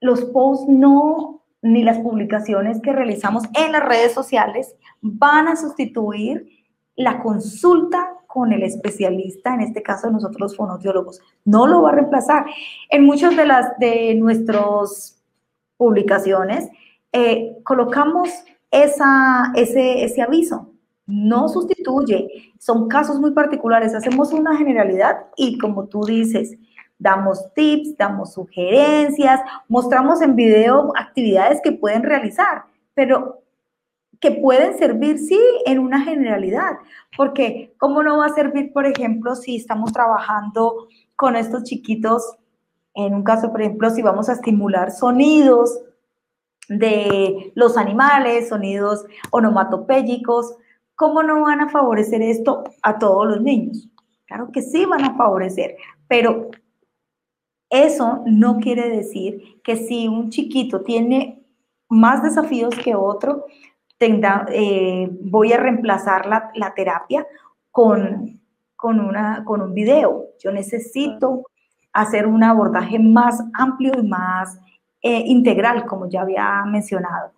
los 0.00 0.24
posts 0.24 0.68
no, 0.68 1.42
ni 1.60 1.82
las 1.82 1.98
publicaciones 1.98 2.80
que 2.80 2.94
realizamos 2.94 3.44
en 3.52 3.72
las 3.72 3.84
redes 3.84 4.14
sociales 4.14 4.74
van 5.02 5.48
a 5.48 5.56
sustituir 5.56 6.48
la 6.96 7.22
consulta 7.22 8.08
con 8.26 8.52
el 8.52 8.62
especialista, 8.62 9.52
en 9.52 9.60
este 9.60 9.82
caso 9.82 10.10
nosotros 10.10 10.40
los 10.40 10.56
fonoaudiólogos, 10.56 11.20
no 11.44 11.66
lo 11.66 11.82
va 11.82 11.90
a 11.90 11.94
reemplazar. 11.96 12.46
En 12.88 13.04
muchas 13.04 13.36
de 13.36 13.44
las 13.44 13.78
de 13.78 14.14
nuestras 14.14 15.22
publicaciones 15.76 16.70
eh, 17.12 17.58
colocamos 17.64 18.30
esa, 18.72 19.52
ese, 19.54 20.02
ese 20.02 20.22
aviso, 20.22 20.70
no 21.06 21.48
sustituye, 21.48 22.52
son 22.58 22.88
casos 22.88 23.20
muy 23.20 23.32
particulares, 23.32 23.94
hacemos 23.94 24.32
una 24.32 24.56
generalidad 24.56 25.26
y 25.36 25.58
como 25.58 25.86
tú 25.86 26.04
dices, 26.04 26.56
damos 26.98 27.52
tips, 27.54 27.96
damos 27.98 28.32
sugerencias, 28.32 29.40
mostramos 29.68 30.22
en 30.22 30.34
video 30.34 30.92
actividades 30.96 31.60
que 31.62 31.72
pueden 31.72 32.02
realizar, 32.02 32.64
pero 32.94 33.42
que 34.20 34.30
pueden 34.30 34.78
servir, 34.78 35.18
sí, 35.18 35.38
en 35.66 35.78
una 35.80 36.00
generalidad, 36.00 36.78
porque 37.16 37.74
¿cómo 37.76 38.02
no 38.02 38.18
va 38.18 38.26
a 38.26 38.34
servir, 38.34 38.72
por 38.72 38.86
ejemplo, 38.86 39.34
si 39.34 39.56
estamos 39.56 39.92
trabajando 39.92 40.86
con 41.16 41.36
estos 41.36 41.64
chiquitos, 41.64 42.36
en 42.94 43.14
un 43.14 43.24
caso, 43.24 43.50
por 43.50 43.60
ejemplo, 43.60 43.90
si 43.90 44.00
vamos 44.00 44.28
a 44.28 44.34
estimular 44.34 44.92
sonidos 44.92 45.80
de 46.78 47.52
los 47.54 47.76
animales, 47.76 48.48
sonidos 48.48 49.04
onomatopéyicos, 49.30 50.56
¿cómo 50.94 51.22
no 51.22 51.42
van 51.42 51.60
a 51.60 51.68
favorecer 51.68 52.22
esto 52.22 52.64
a 52.82 52.98
todos 52.98 53.26
los 53.26 53.42
niños? 53.42 53.88
Claro 54.26 54.50
que 54.52 54.62
sí 54.62 54.84
van 54.86 55.04
a 55.04 55.14
favorecer, 55.14 55.76
pero 56.08 56.50
eso 57.70 58.22
no 58.26 58.58
quiere 58.58 58.88
decir 58.88 59.60
que 59.64 59.76
si 59.76 60.08
un 60.08 60.30
chiquito 60.30 60.82
tiene 60.82 61.42
más 61.88 62.22
desafíos 62.22 62.74
que 62.76 62.94
otro, 62.94 63.46
eh, 64.00 65.08
voy 65.22 65.52
a 65.52 65.58
reemplazar 65.58 66.26
la, 66.26 66.74
terapia 66.74 67.26
con, 67.70 68.40
con, 68.74 69.00
una, 69.00 69.44
con 69.44 69.62
un 69.62 69.74
video. 69.74 70.26
Yo 70.38 70.50
necesito 70.50 71.44
hacer 71.92 72.26
un 72.26 72.42
abordaje 72.42 72.98
más 72.98 73.42
amplio 73.54 73.92
y 73.96 74.06
más 74.06 74.58
eh, 75.02 75.24
integral, 75.26 75.86
como 75.86 76.08
ya 76.08 76.22
había 76.22 76.64
mencionado. 76.64 77.32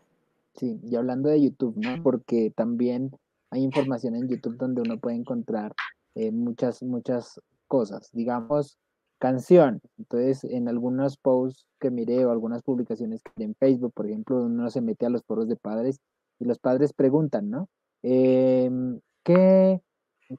Sí, 0.54 0.78
y 0.84 0.94
hablando 0.96 1.28
de 1.28 1.42
YouTube, 1.42 1.76
¿no? 1.76 2.02
Porque 2.02 2.52
también 2.54 3.10
hay 3.50 3.62
información 3.62 4.14
en 4.14 4.28
YouTube 4.28 4.56
donde 4.56 4.82
uno 4.82 4.98
puede 4.98 5.16
encontrar 5.16 5.74
eh, 6.14 6.30
muchas, 6.30 6.82
muchas 6.82 7.40
cosas. 7.66 8.10
Digamos, 8.12 8.78
canción. 9.18 9.80
Entonces, 9.98 10.44
en 10.44 10.68
algunos 10.68 11.16
posts 11.16 11.66
que 11.80 11.90
miré 11.90 12.24
o 12.24 12.30
algunas 12.30 12.62
publicaciones 12.62 13.22
que 13.22 13.44
en 13.44 13.54
Facebook, 13.54 13.92
por 13.94 14.06
ejemplo, 14.06 14.44
uno 14.44 14.70
se 14.70 14.80
mete 14.80 15.06
a 15.06 15.10
los 15.10 15.24
foros 15.24 15.48
de 15.48 15.56
padres 15.56 16.00
y 16.38 16.44
los 16.44 16.58
padres 16.58 16.92
preguntan, 16.92 17.50
¿no? 17.50 17.68
Em, 18.02 19.00
¿qué, 19.24 19.80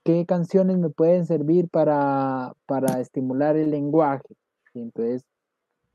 ¿qué, 0.03 0.25
canciones 0.25 0.77
me 0.77 0.89
pueden 0.89 1.25
servir 1.25 1.67
para, 1.69 2.53
para 2.67 2.99
estimular 2.99 3.57
el 3.57 3.71
lenguaje? 3.71 4.35
entonces, 4.75 5.23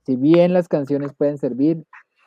si 0.04 0.16
bien 0.16 0.52
las 0.52 0.68
canciones 0.68 1.12
pueden 1.16 1.38
servir, 1.38 1.84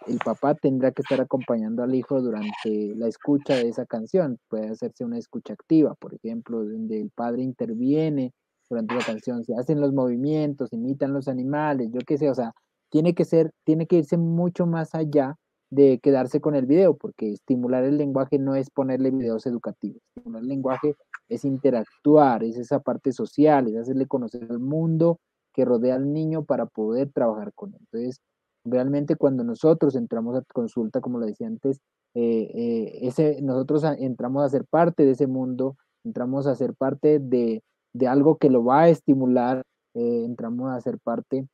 el 0.07 0.17
papá 0.17 0.55
tendrá 0.55 0.91
que 0.91 1.01
estar 1.01 1.21
acompañando 1.21 1.83
al 1.83 1.95
hijo 1.95 2.21
durante 2.21 2.93
la 2.95 3.07
escucha 3.07 3.55
de 3.55 3.69
esa 3.69 3.85
canción. 3.85 4.37
Puede 4.49 4.69
hacerse 4.69 5.05
una 5.05 5.17
escucha 5.17 5.53
activa, 5.53 5.95
por 5.95 6.13
ejemplo, 6.13 6.63
donde 6.63 6.99
el 6.99 7.09
padre 7.09 7.43
interviene 7.43 8.33
durante 8.69 8.95
la 8.95 9.01
canción, 9.01 9.43
se 9.43 9.55
hacen 9.55 9.79
los 9.79 9.93
movimientos, 9.93 10.73
imitan 10.73 11.13
los 11.13 11.27
animales, 11.27 11.89
yo 11.91 11.99
qué 12.05 12.17
sé, 12.17 12.29
o 12.29 12.35
sea, 12.35 12.53
tiene 12.89 13.13
que 13.13 13.25
ser, 13.25 13.51
tiene 13.63 13.87
que 13.87 13.97
irse 13.97 14.17
mucho 14.17 14.65
más 14.65 14.95
allá 14.95 15.35
de 15.69 15.99
quedarse 15.99 16.39
con 16.39 16.55
el 16.55 16.65
video, 16.65 16.95
porque 16.95 17.31
estimular 17.31 17.83
el 17.83 17.97
lenguaje 17.97 18.39
no 18.39 18.55
es 18.55 18.69
ponerle 18.69 19.11
videos 19.11 19.45
educativos. 19.45 20.01
Estimular 20.15 20.43
el 20.43 20.49
lenguaje 20.49 20.95
es 21.29 21.45
interactuar, 21.45 22.43
es 22.43 22.57
esa 22.57 22.79
parte 22.79 23.11
social, 23.11 23.67
es 23.67 23.75
hacerle 23.75 24.05
conocer 24.05 24.47
el 24.49 24.59
mundo 24.59 25.19
que 25.53 25.65
rodea 25.65 25.95
al 25.95 26.11
niño 26.11 26.43
para 26.45 26.65
poder 26.65 27.11
trabajar 27.11 27.53
con 27.53 27.73
él. 27.73 27.79
Entonces, 27.81 28.21
Realmente 28.65 29.17
cuando 29.17 29.43
nosotros 29.43 29.95
entramos 29.95 30.37
a 30.37 30.41
consulta, 30.53 31.01
como 31.01 31.19
lo 31.19 31.25
decía 31.25 31.47
antes, 31.47 31.81
eh, 32.15 32.49
eh, 32.53 32.99
ese, 33.01 33.41
nosotros 33.41 33.83
entramos 33.97 34.43
a 34.43 34.49
ser 34.49 34.65
parte 34.65 35.03
de 35.03 35.11
ese 35.11 35.27
mundo, 35.27 35.75
entramos 36.05 36.47
a 36.47 36.55
ser 36.55 36.73
parte 36.73 37.19
de, 37.19 37.61
algo 38.07 38.37
que 38.37 38.49
lo 38.49 38.63
va 38.63 38.83
a 38.83 38.89
estimular, 38.89 39.63
eh, 39.95 40.23
entramos 40.25 40.71
a 40.71 40.79
ser 40.79 40.97
parte 40.99 41.45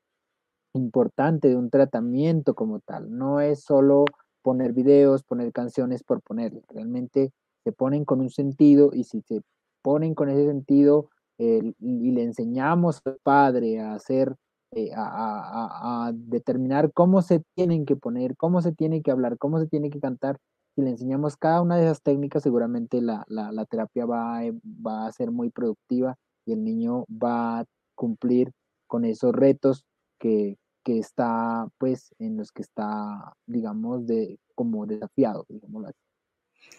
importante 0.75 1.47
de 1.47 1.55
un 1.55 1.71
tratamiento 1.71 2.53
como 2.53 2.79
tal. 2.79 3.09
No 3.09 3.41
es 3.41 3.63
solo 3.63 4.05
poner 4.43 4.73
videos, 4.73 5.23
poner 5.23 5.51
canciones 5.51 6.03
por 6.03 6.21
ponerle. 6.21 6.62
Realmente 6.69 7.31
se 7.63 7.71
ponen 7.71 8.05
con 8.05 8.21
un 8.21 8.29
sentido 8.29 8.91
y 8.93 9.03
si 9.03 9.21
se 9.21 9.41
ponen 9.81 10.13
con 10.13 10.29
ese 10.29 10.45
sentido 10.45 11.09
y 11.39 12.12
le 12.12 12.23
enseñamos 12.23 13.02
al 13.06 13.17
padre 13.23 13.80
a 13.80 13.93
hacer, 13.93 14.36
eh, 14.71 14.91
a, 14.95 16.12
determinar 16.13 16.91
cómo 16.93 17.21
se 17.21 17.41
tienen 17.56 17.86
que 17.86 17.95
poner, 17.95 18.36
cómo 18.38 18.62
se 18.62 18.71
tiene 18.73 19.02
que 19.02 19.12
hablar, 19.12 19.38
cómo 19.38 19.60
se 19.60 19.67
tiene 19.67 19.89
que 19.89 19.99
cantar, 19.99 20.38
si 20.75 20.82
le 20.82 20.91
enseñamos 20.91 21.38
cada 21.38 21.62
una 21.62 21.78
de 21.78 21.86
esas 21.86 22.02
técnicas, 22.02 22.43
seguramente 22.43 23.02
la, 23.02 23.25
la 23.28 23.65
terapia 23.65 24.06
va, 24.06 24.41
va 24.86 25.08
a 25.08 25.12
ser 25.12 25.32
muy 25.32 25.49
productiva 25.49 26.15
y 26.45 26.54
el 26.54 26.63
niño 26.63 27.06
va 27.10 27.60
a 27.60 27.65
cumplir 27.95 28.52
con 28.88 29.06
esos 29.06 29.34
retos 29.34 29.86
que, 30.19 30.58
que 30.84 30.99
está, 30.99 31.67
pues, 31.78 32.13
en 32.19 32.38
los 32.38 32.52
que 32.52 32.62
está, 32.62 33.34
digamos, 33.45 34.08
de, 34.08 34.39
como 34.56 34.86
desafiado, 34.86 35.45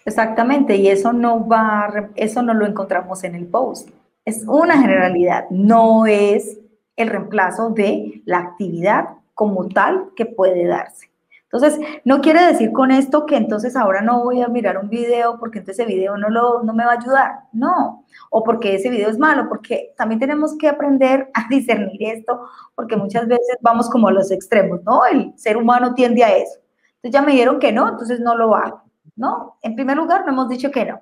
Exactamente, 0.04 0.76
y 0.76 0.88
eso 0.88 1.12
no 1.12 1.46
va, 1.46 2.10
eso 2.16 2.42
no 2.42 2.54
lo 2.54 2.66
encontramos 2.66 3.22
en 3.24 3.34
el 3.34 3.46
post. 3.46 3.90
Es 4.24 4.44
una 4.46 4.80
generalidad, 4.80 5.48
no 5.50 6.06
es 6.06 6.58
el 6.96 7.08
reemplazo 7.08 7.70
de 7.70 8.22
la 8.26 8.38
actividad 8.38 9.08
como 9.34 9.68
tal 9.68 10.10
que 10.14 10.26
puede 10.26 10.66
darse. 10.66 11.10
Entonces, 11.52 11.80
no 12.04 12.20
quiere 12.20 12.46
decir 12.46 12.70
con 12.70 12.92
esto 12.92 13.26
que 13.26 13.36
entonces 13.36 13.74
ahora 13.74 14.02
no 14.02 14.22
voy 14.22 14.40
a 14.40 14.46
mirar 14.46 14.78
un 14.78 14.88
video 14.88 15.36
porque 15.40 15.58
entonces 15.58 15.80
ese 15.80 15.92
video 15.92 16.16
no, 16.16 16.28
lo, 16.28 16.62
no 16.62 16.72
me 16.72 16.84
va 16.84 16.92
a 16.92 16.98
ayudar. 17.00 17.40
No, 17.52 18.04
o 18.30 18.44
porque 18.44 18.76
ese 18.76 18.88
video 18.88 19.08
es 19.08 19.18
malo, 19.18 19.48
porque 19.48 19.92
también 19.96 20.20
tenemos 20.20 20.56
que 20.56 20.68
aprender 20.68 21.28
a 21.34 21.48
discernir 21.48 22.00
esto, 22.04 22.40
porque 22.76 22.96
muchas 22.96 23.26
veces 23.26 23.56
vamos 23.62 23.90
como 23.90 24.08
a 24.08 24.12
los 24.12 24.30
extremos, 24.30 24.80
¿no? 24.84 25.04
El 25.06 25.36
ser 25.36 25.56
humano 25.56 25.92
tiende 25.94 26.22
a 26.22 26.36
eso. 26.36 26.60
Entonces 26.96 27.12
ya 27.12 27.22
me 27.22 27.32
dijeron 27.32 27.58
que 27.58 27.72
no, 27.72 27.88
entonces 27.88 28.20
no 28.20 28.36
lo 28.36 28.54
hago, 28.54 28.82
¿no? 29.16 29.56
En 29.62 29.74
primer 29.74 29.96
lugar, 29.96 30.24
no 30.24 30.32
hemos 30.32 30.48
dicho 30.48 30.70
que 30.70 30.84
no. 30.84 31.00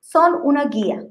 Son 0.00 0.40
una 0.42 0.64
guía. 0.64 1.04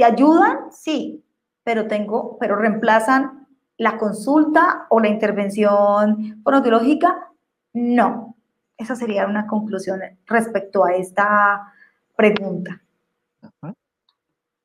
¿Te 0.00 0.06
ayudan? 0.06 0.72
Sí, 0.72 1.22
pero 1.62 1.86
tengo, 1.86 2.38
pero 2.40 2.56
reemplazan 2.56 3.46
la 3.76 3.98
consulta 3.98 4.86
o 4.88 4.98
la 4.98 5.08
intervención 5.08 6.40
fonoaudiológica 6.42 7.28
no, 7.74 8.34
esa 8.78 8.96
sería 8.96 9.26
una 9.26 9.46
conclusión 9.46 10.00
respecto 10.24 10.86
a 10.86 10.94
esta 10.94 11.74
pregunta. 12.16 12.80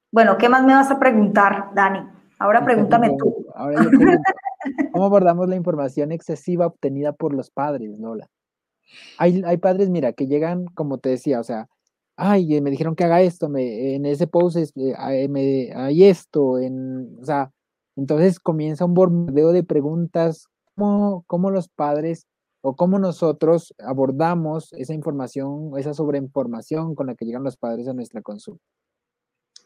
Bueno, 0.10 0.38
¿qué 0.38 0.48
más 0.48 0.64
me 0.64 0.74
vas 0.74 0.90
a 0.90 1.00
preguntar, 1.00 1.72
Dani? 1.76 2.00
Ahora 2.40 2.64
pregúntame 2.64 3.18
tú. 3.18 3.46
¿Cómo 4.94 5.04
abordamos 5.04 5.50
la 5.50 5.58
información 5.58 6.14
excesiva 6.14 6.68
obtenida 6.68 7.12
por 7.12 7.34
los 7.34 7.52
padres, 7.52 8.00
Lola? 8.00 8.30
Hay, 9.18 9.44
hay 9.46 9.58
padres, 9.58 9.90
mira, 9.90 10.14
que 10.14 10.28
llegan, 10.28 10.68
como 10.68 10.98
te 10.98 11.10
decía, 11.10 11.42
o 11.42 11.44
sea, 11.44 11.68
ay, 12.16 12.62
me 12.62 12.72
dijeron 12.72 12.96
que 12.96 13.04
haga 13.04 13.22
esto, 13.22 13.50
me, 13.50 13.96
en 13.96 14.06
ese 14.06 14.28
post 14.28 14.58
eh, 14.58 15.28
me, 15.30 15.72
hay 15.76 16.06
esto, 16.06 16.60
en, 16.60 17.18
o 17.22 17.26
sea, 17.26 17.52
entonces 17.96 18.40
comienza 18.40 18.86
un 18.86 18.94
bombardeo 18.94 19.52
de 19.52 19.64
preguntas, 19.64 20.48
¿cómo, 20.76 21.24
cómo 21.28 21.52
los 21.52 21.70
padres 21.70 22.28
o 22.68 22.76
cómo 22.76 22.98
nosotros 22.98 23.76
abordamos 23.78 24.74
esa 24.74 24.96
información, 24.96 25.74
esa 25.78 25.94
sobreinformación 25.94 26.96
con 26.96 27.06
la 27.06 27.14
que 27.14 27.24
llegan 27.24 27.44
los 27.44 27.58
padres 27.58 27.88
a 27.88 27.94
nuestra 27.94 28.24
consulta. 28.24 28.64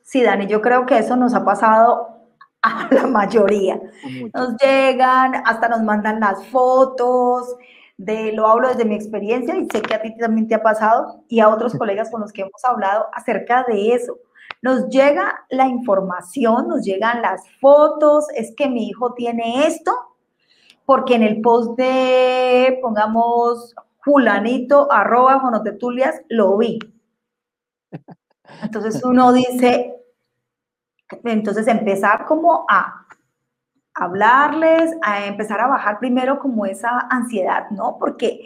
Sí, 0.03 0.21
Dani, 0.21 0.47
yo 0.47 0.61
creo 0.61 0.85
que 0.85 0.97
eso 0.97 1.15
nos 1.15 1.33
ha 1.33 1.45
pasado 1.45 2.09
a 2.61 2.89
la 2.91 3.07
mayoría. 3.07 3.79
Nos 4.33 4.57
llegan, 4.57 5.35
hasta 5.45 5.69
nos 5.69 5.81
mandan 5.81 6.19
las 6.19 6.45
fotos, 6.47 7.55
de 7.99 8.31
lo 8.31 8.47
hablo 8.47 8.69
desde 8.69 8.85
mi 8.85 8.95
experiencia 8.95 9.57
y 9.57 9.67
sé 9.69 9.81
que 9.81 9.93
a 9.93 10.01
ti 10.01 10.15
también 10.17 10.47
te 10.47 10.55
ha 10.55 10.63
pasado 10.63 11.25
y 11.27 11.41
a 11.41 11.49
otros 11.49 11.75
colegas 11.75 12.09
con 12.09 12.21
los 12.21 12.31
que 12.31 12.43
hemos 12.43 12.63
hablado 12.63 13.07
acerca 13.11 13.65
de 13.67 13.93
eso. 13.93 14.17
Nos 14.61 14.87
llega 14.87 15.45
la 15.49 15.67
información, 15.67 16.69
nos 16.69 16.81
llegan 16.85 17.21
las 17.21 17.41
fotos, 17.59 18.27
es 18.35 18.53
que 18.55 18.69
mi 18.69 18.87
hijo 18.87 19.13
tiene 19.15 19.67
esto 19.67 19.91
porque 20.85 21.15
en 21.15 21.23
el 21.23 21.41
post 21.41 21.77
de, 21.77 22.79
pongamos, 22.81 23.75
fulanito, 24.01 24.89
arroba, 24.89 25.37
monotetulias, 25.37 26.21
lo 26.29 26.57
vi. 26.57 26.79
Entonces 28.63 29.03
uno 29.03 29.33
dice, 29.33 29.93
entonces 31.25 31.67
empezar 31.67 32.25
como 32.25 32.65
a 32.69 32.98
hablarles, 33.99 34.95
a 35.01 35.25
empezar 35.25 35.59
a 35.61 35.67
bajar 35.67 35.99
primero 35.99 36.39
como 36.39 36.65
esa 36.65 37.07
ansiedad, 37.09 37.69
¿no? 37.71 37.97
Porque 37.99 38.41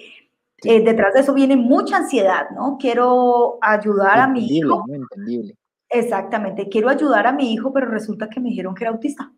eh, 0.64 0.84
detrás 0.84 1.14
de 1.14 1.22
eso 1.22 1.34
viene 1.34 1.56
mucha 1.56 1.98
ansiedad, 1.98 2.50
¿no? 2.52 2.78
Quiero 2.78 3.58
ayudar 3.62 4.20
a 4.20 4.28
mi 4.28 4.46
hijo. 4.46 4.84
entendible. 4.88 5.56
Exactamente, 5.90 6.70
quiero 6.70 6.90
ayudar 6.90 7.28
a 7.28 7.32
mi 7.32 7.54
hijo, 7.54 7.72
pero 7.72 7.86
resulta 7.86 8.28
que 8.28 8.40
me 8.40 8.50
dijeron 8.50 8.74
que 8.74 8.84
era 8.84 8.92
autista. 8.92 9.32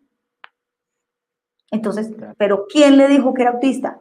Entonces, 1.70 2.10
¿pero 2.38 2.66
quién 2.66 2.96
le 2.96 3.08
dijo 3.08 3.34
que 3.34 3.42
era 3.42 3.50
autista? 3.50 4.00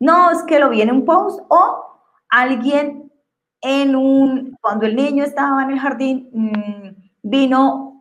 No, 0.00 0.30
es 0.30 0.42
que 0.42 0.58
lo 0.58 0.68
vi 0.70 0.82
en 0.82 0.90
un 0.90 1.04
post 1.04 1.40
o 1.48 1.84
alguien 2.28 3.10
en 3.62 3.96
un, 3.96 4.56
cuando 4.60 4.84
el 4.84 4.94
niño 4.94 5.24
estaba 5.24 5.62
en 5.62 5.70
el 5.70 5.78
jardín, 5.78 6.28
mm, 6.32 6.88
vino, 7.22 7.93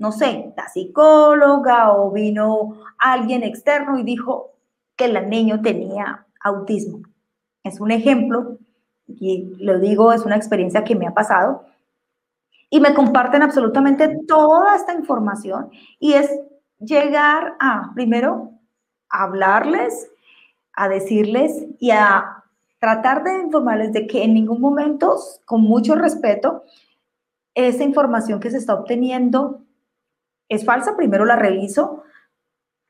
no 0.00 0.12
sé, 0.12 0.54
la 0.56 0.66
psicóloga 0.68 1.92
o 1.92 2.10
vino 2.10 2.78
alguien 2.98 3.42
externo 3.42 3.98
y 3.98 4.02
dijo 4.02 4.54
que 4.96 5.04
el 5.04 5.28
niño 5.28 5.60
tenía 5.60 6.26
autismo. 6.42 7.02
Es 7.62 7.80
un 7.80 7.90
ejemplo, 7.90 8.56
y 9.06 9.54
lo 9.58 9.78
digo, 9.78 10.10
es 10.14 10.22
una 10.22 10.36
experiencia 10.36 10.84
que 10.84 10.96
me 10.96 11.06
ha 11.06 11.12
pasado, 11.12 11.66
y 12.70 12.80
me 12.80 12.94
comparten 12.94 13.42
absolutamente 13.42 14.20
toda 14.26 14.74
esta 14.74 14.94
información 14.94 15.70
y 15.98 16.14
es 16.14 16.30
llegar 16.78 17.56
a, 17.60 17.90
primero, 17.94 18.52
hablarles, 19.10 20.10
a 20.72 20.88
decirles 20.88 21.66
y 21.78 21.90
a 21.90 22.42
tratar 22.78 23.22
de 23.22 23.38
informarles 23.42 23.92
de 23.92 24.06
que 24.06 24.24
en 24.24 24.32
ningún 24.32 24.62
momento, 24.62 25.18
con 25.44 25.60
mucho 25.60 25.94
respeto, 25.94 26.64
esa 27.54 27.84
información 27.84 28.40
que 28.40 28.50
se 28.50 28.56
está 28.56 28.72
obteniendo 28.72 29.60
es 30.50 30.66
falsa. 30.66 30.96
Primero 30.96 31.24
la 31.24 31.36
reviso 31.36 32.02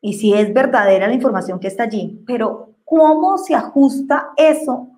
y 0.01 0.15
si 0.15 0.35
es 0.35 0.53
verdadera 0.53 1.07
la 1.07 1.15
información 1.15 1.61
que 1.61 1.69
está 1.69 1.85
allí, 1.85 2.25
pero 2.27 2.75
¿cómo 2.85 3.39
se 3.39 3.55
ajusta 3.55 4.31
eso 4.37 4.89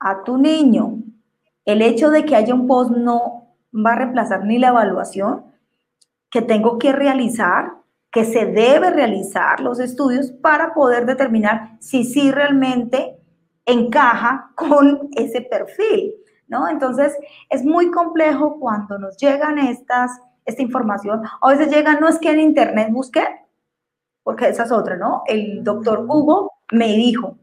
a 0.00 0.24
tu 0.24 0.38
niño? 0.38 1.02
El 1.66 1.82
hecho 1.82 2.10
de 2.10 2.24
que 2.24 2.36
haya 2.36 2.54
un 2.54 2.66
post 2.66 2.92
no 2.92 3.56
va 3.74 3.92
a 3.92 3.96
reemplazar 3.96 4.44
ni 4.44 4.58
la 4.58 4.68
evaluación 4.68 5.44
que 6.30 6.40
tengo 6.40 6.78
que 6.78 6.92
realizar 6.92 7.82
que 8.12 8.24
se 8.26 8.44
debe 8.44 8.90
realizar 8.90 9.60
los 9.60 9.80
estudios 9.80 10.30
para 10.30 10.74
poder 10.74 11.06
determinar 11.06 11.78
si 11.80 12.04
sí 12.04 12.30
realmente 12.30 13.18
encaja 13.64 14.52
con 14.54 15.08
ese 15.12 15.40
perfil, 15.40 16.12
¿no? 16.46 16.68
Entonces, 16.68 17.16
es 17.48 17.64
muy 17.64 17.90
complejo 17.90 18.60
cuando 18.60 18.98
nos 18.98 19.16
llegan 19.16 19.58
estas, 19.58 20.10
esta 20.44 20.62
información. 20.62 21.22
A 21.40 21.48
veces 21.50 21.70
llegan, 21.72 22.00
no 22.00 22.08
es 22.08 22.18
que 22.18 22.30
en 22.30 22.40
internet 22.40 22.88
busqué, 22.90 23.24
porque 24.22 24.48
esa 24.48 24.64
es 24.64 24.72
otra, 24.72 24.96
¿no? 24.96 25.22
El 25.26 25.62
doctor 25.64 26.06
Hugo 26.08 26.52
me 26.72 26.88
dijo, 26.88 27.36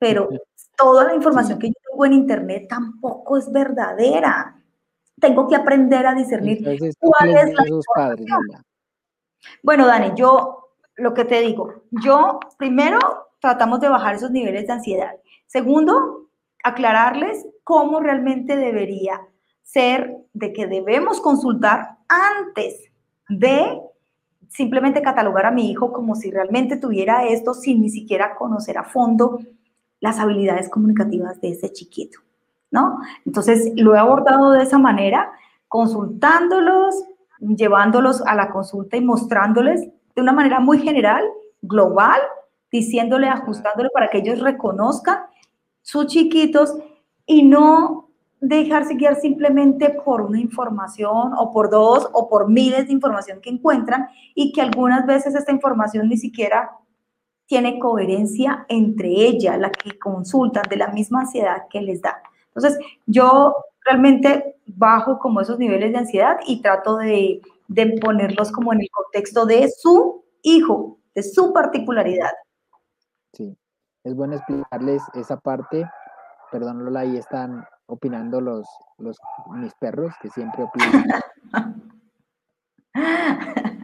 pero 0.00 0.28
toda 0.76 1.04
la 1.04 1.14
información 1.14 1.58
que 1.58 1.68
yo 1.68 1.74
tengo 1.90 2.04
en 2.06 2.12
internet 2.12 2.66
tampoco 2.68 3.36
es 3.36 3.50
verdadera. 3.50 4.56
Tengo 5.18 5.48
que 5.48 5.56
aprender 5.56 6.06
a 6.06 6.14
discernir 6.14 6.62
cuál 7.00 7.30
es 7.30 7.54
la 7.54 7.66
información. 7.66 8.64
Bueno, 9.62 9.86
Dani, 9.86 10.12
yo 10.14 10.72
lo 10.96 11.14
que 11.14 11.24
te 11.24 11.40
digo, 11.40 11.82
yo 11.90 12.40
primero 12.58 12.98
tratamos 13.40 13.80
de 13.80 13.88
bajar 13.88 14.14
esos 14.16 14.30
niveles 14.30 14.66
de 14.66 14.72
ansiedad. 14.72 15.12
Segundo, 15.46 16.28
aclararles 16.62 17.46
cómo 17.64 18.00
realmente 18.00 18.56
debería 18.56 19.20
ser 19.66 20.16
de 20.32 20.52
que 20.52 20.66
debemos 20.66 21.20
consultar 21.20 21.98
antes 22.08 22.84
de 23.28 23.80
simplemente 24.48 25.02
catalogar 25.02 25.44
a 25.44 25.50
mi 25.50 25.70
hijo 25.70 25.92
como 25.92 26.14
si 26.14 26.30
realmente 26.30 26.76
tuviera 26.76 27.26
esto 27.26 27.52
sin 27.52 27.82
ni 27.82 27.90
siquiera 27.90 28.36
conocer 28.36 28.78
a 28.78 28.84
fondo 28.84 29.40
las 30.00 30.20
habilidades 30.20 30.70
comunicativas 30.70 31.40
de 31.40 31.50
ese 31.50 31.72
chiquito, 31.72 32.20
¿no? 32.70 33.00
Entonces, 33.24 33.72
lo 33.74 33.96
he 33.96 33.98
abordado 33.98 34.52
de 34.52 34.62
esa 34.62 34.78
manera, 34.78 35.32
consultándolos, 35.66 37.04
llevándolos 37.40 38.22
a 38.22 38.36
la 38.36 38.50
consulta 38.50 38.96
y 38.96 39.00
mostrándoles 39.00 39.80
de 40.14 40.22
una 40.22 40.32
manera 40.32 40.60
muy 40.60 40.78
general, 40.78 41.24
global, 41.60 42.20
diciéndole, 42.70 43.28
ajustándole 43.28 43.90
para 43.90 44.08
que 44.08 44.18
ellos 44.18 44.40
reconozcan 44.40 45.18
sus 45.82 46.06
chiquitos 46.06 46.76
y 47.26 47.42
no 47.42 48.05
dejarse 48.40 48.94
guiar 48.94 49.16
simplemente 49.16 49.90
por 50.04 50.22
una 50.22 50.40
información 50.40 51.32
o 51.36 51.50
por 51.52 51.70
dos 51.70 52.08
o 52.12 52.28
por 52.28 52.48
miles 52.48 52.86
de 52.86 52.92
información 52.92 53.40
que 53.40 53.50
encuentran 53.50 54.08
y 54.34 54.52
que 54.52 54.60
algunas 54.60 55.06
veces 55.06 55.34
esta 55.34 55.52
información 55.52 56.08
ni 56.08 56.16
siquiera 56.16 56.70
tiene 57.46 57.78
coherencia 57.78 58.66
entre 58.68 59.08
ella, 59.08 59.56
la 59.56 59.70
que 59.70 59.98
consultan, 59.98 60.64
de 60.68 60.76
la 60.76 60.88
misma 60.88 61.20
ansiedad 61.20 61.62
que 61.70 61.80
les 61.80 62.02
da. 62.02 62.20
Entonces, 62.48 62.78
yo 63.06 63.54
realmente 63.84 64.56
bajo 64.66 65.18
como 65.18 65.40
esos 65.40 65.58
niveles 65.58 65.92
de 65.92 65.98
ansiedad 65.98 66.38
y 66.46 66.60
trato 66.60 66.96
de 66.96 67.40
de 67.68 67.98
ponerlos 68.00 68.52
como 68.52 68.72
en 68.72 68.80
el 68.80 68.88
contexto 68.90 69.46
de 69.46 69.70
su 69.70 70.24
hijo, 70.42 70.98
de 71.14 71.22
su 71.22 71.52
particularidad. 71.52 72.30
Sí, 73.32 73.56
es 74.04 74.14
bueno 74.14 74.36
explicarles 74.36 75.02
esa 75.14 75.36
parte. 75.36 75.88
Perdón, 76.52 76.84
Lola, 76.84 77.00
ahí 77.00 77.16
están 77.16 77.66
opinando 77.86 78.40
los, 78.40 78.66
los 78.98 79.16
mis 79.50 79.74
perros 79.74 80.12
que 80.20 80.28
siempre 80.30 80.64
opinan. 80.64 81.06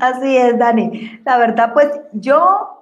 Así 0.00 0.36
es, 0.36 0.58
Dani. 0.58 1.20
La 1.24 1.38
verdad, 1.38 1.72
pues 1.72 1.88
yo 2.12 2.78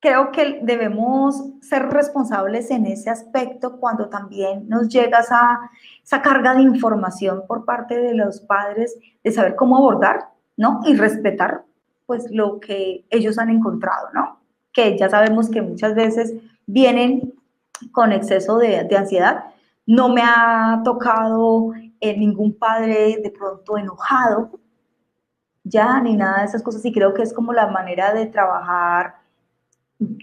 creo 0.00 0.30
que 0.30 0.60
debemos 0.62 1.42
ser 1.60 1.88
responsables 1.88 2.70
en 2.70 2.86
ese 2.86 3.10
aspecto 3.10 3.78
cuando 3.78 4.08
también 4.08 4.68
nos 4.68 4.88
llega 4.88 5.20
esa, 5.20 5.70
esa 6.02 6.22
carga 6.22 6.54
de 6.54 6.62
información 6.62 7.44
por 7.46 7.64
parte 7.64 7.98
de 7.98 8.14
los 8.14 8.40
padres 8.40 8.96
de 9.22 9.32
saber 9.32 9.56
cómo 9.56 9.76
abordar, 9.76 10.28
¿no? 10.56 10.80
Y 10.86 10.94
respetar, 10.94 11.64
pues, 12.06 12.30
lo 12.30 12.60
que 12.60 13.04
ellos 13.10 13.38
han 13.38 13.50
encontrado, 13.50 14.08
¿no? 14.14 14.40
Que 14.72 14.96
ya 14.96 15.08
sabemos 15.08 15.50
que 15.50 15.62
muchas 15.62 15.94
veces 15.94 16.34
vienen 16.66 17.34
con 17.92 18.12
exceso 18.12 18.58
de, 18.58 18.84
de 18.84 18.96
ansiedad. 18.96 19.44
No 19.86 20.08
me 20.08 20.22
ha 20.22 20.80
tocado 20.84 21.72
eh, 22.00 22.16
ningún 22.16 22.58
padre 22.58 23.20
de 23.22 23.30
pronto 23.30 23.78
enojado, 23.78 24.58
ya, 25.64 26.00
ni 26.00 26.16
nada 26.16 26.40
de 26.40 26.46
esas 26.46 26.62
cosas. 26.62 26.84
Y 26.84 26.92
creo 26.92 27.14
que 27.14 27.22
es 27.22 27.32
como 27.32 27.52
la 27.52 27.68
manera 27.68 28.12
de 28.12 28.26
trabajar 28.26 29.16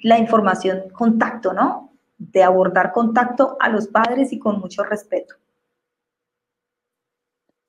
la 0.03 0.19
información, 0.19 0.89
contacto, 0.93 1.53
¿no? 1.53 1.91
De 2.17 2.43
abordar 2.43 2.91
contacto 2.91 3.57
a 3.59 3.69
los 3.69 3.87
padres 3.87 4.31
y 4.31 4.39
con 4.39 4.59
mucho 4.59 4.83
respeto. 4.83 5.35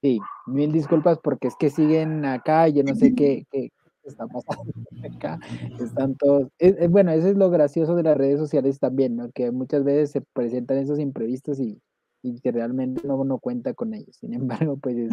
Sí, 0.03 0.21
mil 0.47 0.71
disculpas 0.71 1.19
porque 1.19 1.49
es 1.49 1.57
que 1.57 1.71
siguen 1.71 2.27
acá 2.27 2.69
y 2.69 2.75
yo 2.75 2.83
no 2.83 2.95
sé 2.95 3.15
qué, 3.15 3.47
qué 3.51 3.73
está 4.09 4.27
pasando 4.27 4.73
acá. 5.15 5.39
Están 5.81 6.15
todos. 6.17 6.49
bueno, 6.91 7.13
eso 7.13 7.29
es 7.29 7.37
lo 7.37 7.51
gracioso 7.51 7.95
de 7.95 8.03
las 8.03 8.17
redes 8.17 8.39
sociales 8.39 8.79
también, 8.79 9.17
¿no? 9.17 9.31
Que 9.33 9.51
muchas 9.51 9.85
veces 9.85 10.11
se 10.11 10.21
presentan 10.21 10.79
esos 10.79 10.99
imprevistos 10.99 11.61
y, 11.61 11.81
y 12.23 12.41
que 12.41 12.53
realmente 12.53 13.07
no, 13.07 13.25
no 13.25 13.39
cuenta 13.39 13.75
con 13.75 13.95
ellos. 13.95 14.17
Sin 14.17 14.35
embargo, 14.35 14.77
pues 14.77 14.97
es, 14.97 15.11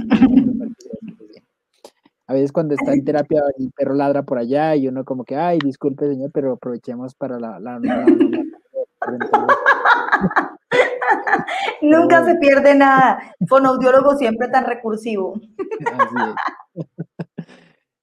a 2.32 2.34
veces 2.34 2.54
cuando 2.54 2.76
está 2.76 2.94
en 2.94 3.04
terapia 3.04 3.44
el 3.58 3.72
perro 3.72 3.94
ladra 3.94 4.24
por 4.24 4.38
allá 4.38 4.74
y 4.78 4.88
uno 4.88 5.04
como 5.04 5.26
que, 5.26 5.36
ay, 5.36 5.60
disculpe 5.62 6.08
señor, 6.08 6.32
pero 6.34 6.54
aprovechemos 6.54 7.14
para 7.14 7.38
la... 7.38 7.60
Nunca 11.82 12.24
se 12.24 12.36
pierde 12.36 12.74
nada. 12.74 13.20
Fonoaudiólogo 13.50 14.16
siempre 14.16 14.48
tan 14.48 14.64
recursivo. 14.66 15.34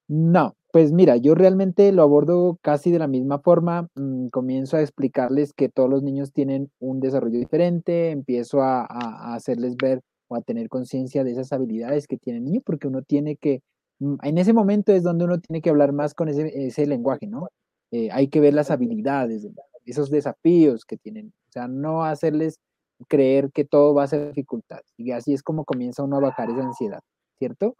No, 0.07 0.55
pues 0.71 0.91
mira, 0.91 1.17
yo 1.17 1.35
realmente 1.35 1.91
lo 1.91 2.03
abordo 2.03 2.57
casi 2.61 2.91
de 2.91 2.99
la 2.99 3.07
misma 3.07 3.39
forma. 3.39 3.87
Mm, 3.95 4.27
comienzo 4.29 4.77
a 4.77 4.81
explicarles 4.81 5.53
que 5.53 5.69
todos 5.69 5.89
los 5.89 6.03
niños 6.03 6.31
tienen 6.33 6.71
un 6.79 6.99
desarrollo 6.99 7.39
diferente, 7.39 8.11
empiezo 8.11 8.61
a, 8.61 8.85
a 8.89 9.33
hacerles 9.35 9.75
ver 9.77 10.01
o 10.27 10.35
a 10.35 10.41
tener 10.41 10.69
conciencia 10.69 11.23
de 11.23 11.31
esas 11.31 11.51
habilidades 11.53 12.07
que 12.07 12.17
tiene 12.17 12.39
el 12.39 12.45
niño, 12.45 12.61
porque 12.65 12.87
uno 12.87 13.01
tiene 13.01 13.35
que 13.35 13.61
Mm, 13.99 14.15
en 14.23 14.37
ese 14.37 14.53
momento 14.53 14.91
es 14.93 15.03
donde 15.03 15.25
uno 15.25 15.39
tiene 15.39 15.61
que 15.61 15.69
hablar 15.69 15.91
más 15.93 16.13
con 16.13 16.29
ese, 16.29 16.51
ese 16.67 16.85
lenguaje, 16.87 17.27
¿no? 17.27 17.49
Eh, 17.91 18.09
hay 18.11 18.29
que 18.29 18.39
ver 18.39 18.53
las 18.53 18.71
habilidades, 18.71 19.47
esos 19.85 20.09
desafíos 20.11 20.85
que 20.85 20.97
tienen, 20.97 21.33
o 21.49 21.51
sea, 21.51 21.67
no 21.67 22.03
hacerles 22.03 22.59
creer 23.07 23.51
que 23.51 23.65
todo 23.65 23.93
va 23.93 24.03
a 24.03 24.07
ser 24.07 24.27
dificultad. 24.29 24.81
Y 24.97 25.11
así 25.11 25.33
es 25.33 25.43
como 25.43 25.65
comienza 25.65 26.03
uno 26.03 26.17
a 26.17 26.21
bajar 26.21 26.49
esa 26.49 26.63
ansiedad, 26.63 27.01
¿cierto? 27.39 27.75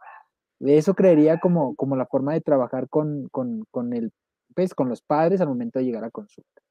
Eso 0.60 0.94
creería 0.94 1.40
como, 1.40 1.74
como 1.74 1.96
la 1.96 2.06
forma 2.06 2.34
de 2.34 2.40
trabajar 2.40 2.88
con, 2.88 3.28
con, 3.30 3.64
con, 3.70 3.92
el, 3.92 4.12
pues, 4.54 4.74
con 4.74 4.88
los 4.88 5.00
padres 5.02 5.40
al 5.40 5.48
momento 5.48 5.78
de 5.78 5.86
llegar 5.86 6.04
a 6.04 6.10
consulta. 6.10 6.62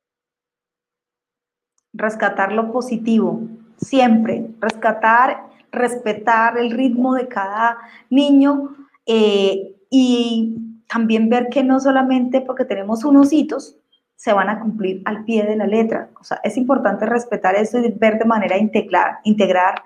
Rescatar 1.93 2.51
lo 2.51 2.71
positivo, 2.71 3.41
siempre, 3.77 4.51
rescatar, 4.59 5.47
respetar 5.71 6.57
el 6.57 6.71
ritmo 6.71 7.15
de 7.15 7.27
cada 7.27 7.77
niño, 8.09 8.75
eh, 9.07 9.75
y 9.89 10.55
también 10.87 11.29
ver 11.29 11.49
que 11.49 11.63
no 11.63 11.79
solamente 11.79 12.41
porque 12.41 12.65
tenemos 12.65 13.03
unos 13.03 13.33
hitos, 13.33 13.75
se 14.15 14.33
van 14.33 14.49
a 14.49 14.59
cumplir 14.59 15.01
al 15.05 15.23
pie 15.23 15.45
de 15.45 15.55
la 15.55 15.65
letra. 15.65 16.09
O 16.19 16.23
sea, 16.23 16.39
es 16.43 16.57
importante 16.57 17.05
respetar 17.05 17.55
eso 17.55 17.79
y 17.79 17.89
ver 17.91 18.19
de 18.19 18.25
manera 18.25 18.57
integral, 18.57 19.17
integrar, 19.23 19.81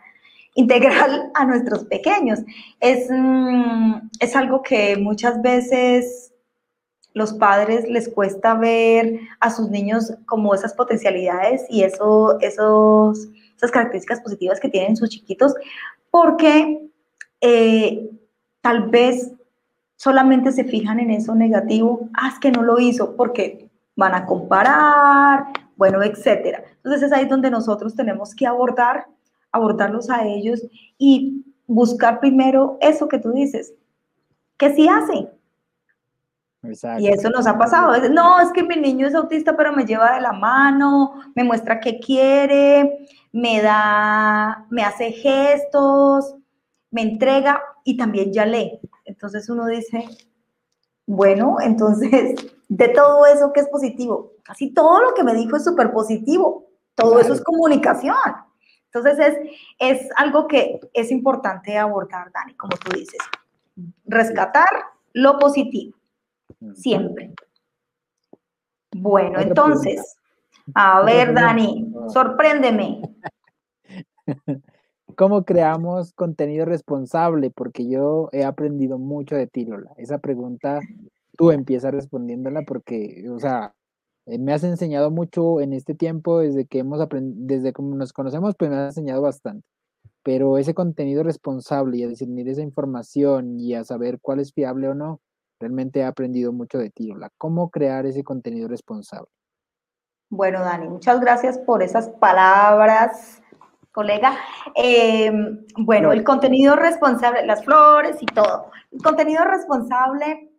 integral 0.55 1.31
a 1.33 1.45
nuestros 1.45 1.85
pequeños. 1.85 2.39
Es, 2.79 3.09
mm, 3.09 4.09
es 4.19 4.35
algo 4.35 4.61
que 4.61 4.97
muchas 4.97 5.41
veces 5.41 6.33
los 7.13 7.33
padres 7.33 7.87
les 7.87 8.09
cuesta 8.09 8.55
ver 8.55 9.19
a 9.39 9.49
sus 9.49 9.69
niños 9.69 10.13
como 10.25 10.53
esas 10.53 10.73
potencialidades 10.73 11.63
y 11.69 11.83
eso, 11.83 12.39
esos, 12.39 13.27
esas 13.55 13.71
características 13.71 14.21
positivas 14.21 14.59
que 14.59 14.69
tienen 14.69 14.95
sus 14.95 15.09
chiquitos, 15.09 15.53
porque 16.09 16.89
eh, 17.41 18.09
tal 18.61 18.89
vez 18.89 19.31
solamente 19.95 20.51
se 20.51 20.63
fijan 20.63 20.99
en 20.99 21.11
eso 21.11 21.35
negativo, 21.35 22.09
ah, 22.13 22.29
es 22.33 22.39
que 22.39 22.51
no 22.51 22.63
lo 22.63 22.79
hizo, 22.79 23.15
porque 23.15 23.69
van 23.95 24.15
a 24.15 24.25
comparar, 24.25 25.45
bueno, 25.75 26.01
etcétera. 26.01 26.63
Entonces 26.77 27.03
es 27.03 27.13
ahí 27.13 27.25
donde 27.25 27.51
nosotros 27.51 27.95
tenemos 27.95 28.33
que 28.33 28.47
abordar, 28.47 29.05
abordarlos 29.53 30.09
a 30.09 30.27
ellos 30.27 30.61
y 30.97 31.45
buscar 31.65 32.19
primero 32.19 32.77
eso 32.81 33.07
que 33.07 33.19
tú 33.19 33.31
dices, 33.31 33.73
que 34.57 34.73
sí 34.75 34.89
hacen. 34.89 35.29
Y 36.99 37.09
eso 37.09 37.29
nos 37.29 37.45
ha 37.45 37.57
pasado. 37.57 37.93
No, 38.09 38.39
es 38.39 38.51
que 38.53 38.63
mi 38.63 38.77
niño 38.77 39.05
es 39.07 39.15
autista, 39.15 39.55
pero 39.55 39.73
me 39.73 39.85
lleva 39.85 40.15
de 40.15 40.21
la 40.21 40.31
mano, 40.31 41.13
me 41.35 41.43
muestra 41.43 41.79
que 41.81 41.99
quiere, 41.99 43.05
me 43.33 43.61
da, 43.61 44.65
me 44.69 44.83
hace 44.83 45.11
gestos, 45.11 46.35
me 46.89 47.01
entrega 47.01 47.61
y 47.83 47.97
también 47.97 48.31
ya 48.31 48.45
lee. 48.45 48.79
Entonces 49.03 49.49
uno 49.49 49.65
dice, 49.65 50.07
bueno, 51.05 51.57
entonces, 51.61 52.35
de 52.69 52.87
todo 52.89 53.25
eso 53.25 53.51
que 53.51 53.59
es 53.59 53.67
positivo, 53.67 54.31
casi 54.43 54.73
todo 54.73 55.01
lo 55.01 55.13
que 55.13 55.23
me 55.23 55.33
dijo 55.33 55.57
es 55.57 55.65
súper 55.65 55.91
positivo, 55.91 56.69
todo 56.95 57.19
eso 57.19 57.33
es 57.33 57.43
comunicación. 57.43 58.15
Entonces 58.93 59.19
es, 59.19 59.37
es 59.79 60.09
algo 60.17 60.47
que 60.47 60.79
es 60.93 61.11
importante 61.11 61.77
abordar, 61.77 62.31
Dani, 62.31 62.53
como 62.55 62.77
tú 62.77 62.95
dices, 62.95 63.19
rescatar 64.05 64.67
lo 65.13 65.39
positivo, 65.39 65.95
siempre. 66.75 67.33
Bueno, 68.95 69.39
entonces, 69.39 70.15
a 70.75 71.01
ver, 71.01 71.33
Dani, 71.33 71.91
sorpréndeme. 72.07 73.01
¿Cómo 75.15 75.43
creamos 75.43 76.13
contenido 76.13 76.65
responsable? 76.65 77.49
Porque 77.49 77.89
yo 77.89 78.29
he 78.31 78.43
aprendido 78.43 78.99
mucho 78.99 79.35
de 79.35 79.47
ti, 79.47 79.65
Lola. 79.65 79.91
Esa 79.97 80.19
pregunta 80.19 80.79
tú 81.35 81.51
empiezas 81.51 81.91
respondiéndola 81.93 82.61
porque, 82.61 83.25
o 83.29 83.39
sea, 83.39 83.73
eh, 84.25 84.39
me 84.39 84.53
has 84.53 84.63
enseñado 84.63 85.11
mucho 85.11 85.61
en 85.61 85.73
este 85.73 85.95
tiempo, 85.95 86.39
desde 86.39 86.65
que 86.65 86.79
hemos 86.79 86.99
desde 87.11 87.73
como 87.73 87.95
nos 87.95 88.13
conocemos, 88.13 88.55
pues 88.57 88.69
me 88.71 88.77
has 88.77 88.97
enseñado 88.97 89.21
bastante. 89.21 89.65
Pero 90.23 90.57
ese 90.57 90.73
contenido 90.73 91.23
responsable 91.23 91.97
y 91.97 92.03
a 92.03 92.07
discernir 92.07 92.47
esa 92.47 92.61
información 92.61 93.59
y 93.59 93.73
a 93.73 93.83
saber 93.83 94.19
cuál 94.21 94.39
es 94.39 94.53
fiable 94.53 94.87
o 94.87 94.93
no, 94.93 95.19
realmente 95.59 95.99
he 95.99 96.05
aprendido 96.05 96.53
mucho 96.53 96.77
de 96.77 96.89
ti, 96.89 97.07
Lola. 97.07 97.29
¿Cómo 97.37 97.69
crear 97.69 98.05
ese 98.05 98.23
contenido 98.23 98.67
responsable? 98.67 99.27
Bueno, 100.29 100.61
Dani, 100.61 100.87
muchas 100.87 101.19
gracias 101.19 101.59
por 101.59 101.83
esas 101.83 102.09
palabras 102.09 103.43
colega. 103.93 104.35
Em, 104.75 105.65
bueno, 105.77 106.11
el 106.11 106.23
contenido 106.23 106.75
responsable, 106.75 107.45
las 107.45 107.63
flores 107.63 108.17
y 108.21 108.25
todo. 108.25 108.71
El 108.91 109.01
contenido 109.01 109.45
responsable, 109.45 110.51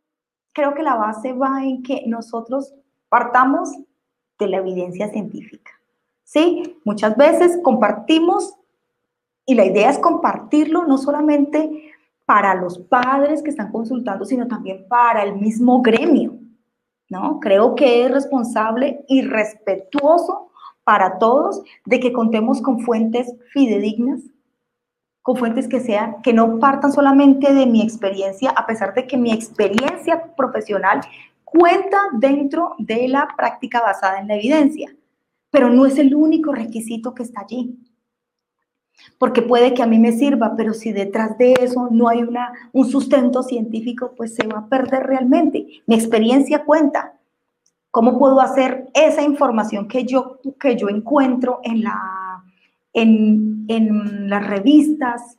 creo 0.55 0.75
que 0.75 0.83
la 0.83 0.95
base 0.95 1.33
va 1.35 1.63
en 1.63 1.83
que 1.83 2.05
nosotros 2.07 2.75
partamos 3.15 3.69
de 4.41 4.49
la 4.49 4.57
evidencia 4.57 5.09
científica. 5.09 5.71
¿Sí? 6.25 6.81
Muchas 6.85 7.17
veces 7.17 7.61
compartimos 7.63 8.57
y 9.47 9.55
la 9.55 9.65
idea 9.65 9.89
es 9.89 10.01
compartirlo 10.01 10.85
no 10.85 10.99
solamente 10.99 11.93
para 12.25 12.57
los 12.57 12.77
padres 12.77 13.41
que 13.41 13.51
están 13.51 13.71
consultando, 13.71 14.25
sino 14.25 14.49
también 14.49 14.89
para 14.89 15.23
el 15.23 15.37
mismo 15.37 15.81
gremio. 15.81 16.41
¿no? 17.09 17.39
Creo 17.39 17.77
que 17.77 18.05
es 18.05 18.11
responsable 18.11 19.05
y 19.07 19.23
respetuoso 19.23 20.51
para 20.83 21.19
todos 21.19 21.63
de 21.85 22.01
que 22.01 22.13
contemos 22.13 22.61
con 22.61 22.81
fuentes 22.81 23.33
fidedignas, 23.53 24.23
con 25.23 25.37
fuentes 25.37 25.69
que 25.69 25.79
sean, 25.79 26.21
que 26.23 26.33
no 26.33 26.59
partan 26.59 26.93
solamente 26.93 27.55
de 27.55 27.67
mi 27.67 27.81
experiencia, 27.81 28.51
a 28.51 28.67
pesar 28.67 28.93
de 28.93 29.07
que 29.07 29.17
mi 29.17 29.31
experiencia 29.33 30.35
profesional 30.35 31.03
cuenta 31.57 31.99
dentro 32.15 32.75
de 32.79 33.07
la 33.07 33.29
práctica 33.37 33.81
basada 33.81 34.19
en 34.19 34.27
la 34.27 34.35
evidencia, 34.35 34.95
pero 35.51 35.71
no 35.71 35.87
es 35.87 35.99
el 35.99 36.15
único 36.15 36.53
requisito 36.53 37.15
que 37.15 37.23
está 37.23 37.43
allí. 37.43 37.79
porque 39.19 39.43
puede 39.43 39.75
que 39.75 39.83
a 39.83 39.87
mí 39.87 39.99
me 39.99 40.13
sirva, 40.13 40.55
pero 40.57 40.73
si 40.73 40.93
detrás 40.93 41.37
de 41.37 41.55
eso 41.61 41.89
no 41.91 42.09
hay 42.09 42.23
una, 42.23 42.53
un 42.73 42.89
sustento 42.89 43.43
científico, 43.43 44.13
pues 44.17 44.35
se 44.35 44.47
va 44.47 44.61
a 44.61 44.69
perder 44.69 45.03
realmente. 45.05 45.67
Mi 45.87 45.95
experiencia 45.97 46.65
cuenta. 46.65 47.19
¿Cómo 47.91 48.19
puedo 48.19 48.41
hacer 48.41 48.89
esa 48.95 49.23
información 49.23 49.87
que 49.89 50.05
yo, 50.05 50.41
que 50.59 50.77
yo 50.77 50.89
encuentro 50.89 51.61
en, 51.63 51.83
la, 51.83 52.45
en, 52.93 53.65
en 53.69 54.29
las 54.31 54.47
revistas, 54.47 55.39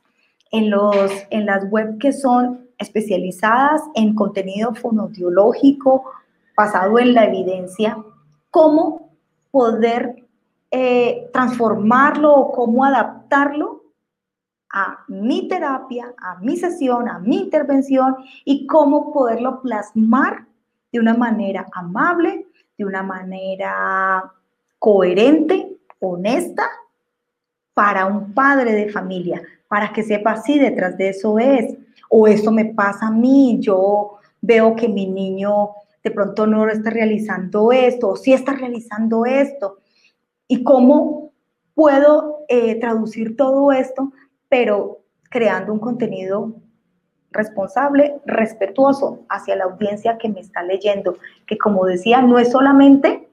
en, 0.50 0.70
los, 0.70 1.10
en 1.30 1.46
las 1.46 1.70
web 1.70 1.98
que 1.98 2.12
son 2.12 2.65
especializadas 2.78 3.82
en 3.94 4.14
contenido 4.14 4.74
fonodiológico 4.74 6.04
basado 6.56 6.98
en 6.98 7.14
la 7.14 7.24
evidencia, 7.24 7.98
cómo 8.50 9.10
poder 9.50 10.24
eh, 10.70 11.30
transformarlo 11.32 12.34
o 12.34 12.52
cómo 12.52 12.84
adaptarlo 12.84 13.82
a 14.72 15.04
mi 15.08 15.48
terapia, 15.48 16.14
a 16.18 16.36
mi 16.40 16.56
sesión, 16.56 17.08
a 17.08 17.18
mi 17.18 17.38
intervención 17.38 18.16
y 18.44 18.66
cómo 18.66 19.12
poderlo 19.12 19.60
plasmar 19.62 20.46
de 20.92 21.00
una 21.00 21.14
manera 21.14 21.66
amable, 21.72 22.46
de 22.76 22.84
una 22.84 23.02
manera 23.02 24.32
coherente, 24.78 25.78
honesta, 26.00 26.68
para 27.74 28.06
un 28.06 28.32
padre 28.32 28.72
de 28.72 28.90
familia, 28.90 29.42
para 29.68 29.92
que 29.92 30.02
sepa 30.02 30.36
si 30.36 30.58
detrás 30.58 30.96
de 30.96 31.10
eso 31.10 31.38
es, 31.38 31.76
o 32.18 32.26
esto 32.26 32.50
me 32.50 32.64
pasa 32.64 33.08
a 33.08 33.10
mí, 33.10 33.58
yo 33.60 34.16
veo 34.40 34.74
que 34.74 34.88
mi 34.88 35.06
niño 35.06 35.72
de 36.02 36.10
pronto 36.10 36.46
no 36.46 36.66
está 36.66 36.88
realizando 36.88 37.72
esto, 37.72 38.08
o 38.08 38.16
sí 38.16 38.32
está 38.32 38.54
realizando 38.54 39.26
esto, 39.26 39.80
y 40.48 40.62
cómo 40.62 41.32
puedo 41.74 42.44
eh, 42.48 42.80
traducir 42.80 43.36
todo 43.36 43.70
esto, 43.70 44.12
pero 44.48 45.00
creando 45.28 45.74
un 45.74 45.78
contenido 45.78 46.54
responsable, 47.32 48.18
respetuoso 48.24 49.26
hacia 49.28 49.56
la 49.56 49.64
audiencia 49.64 50.16
que 50.16 50.30
me 50.30 50.40
está 50.40 50.62
leyendo, 50.62 51.18
que 51.46 51.58
como 51.58 51.84
decía, 51.84 52.22
no 52.22 52.38
es 52.38 52.50
solamente 52.50 53.28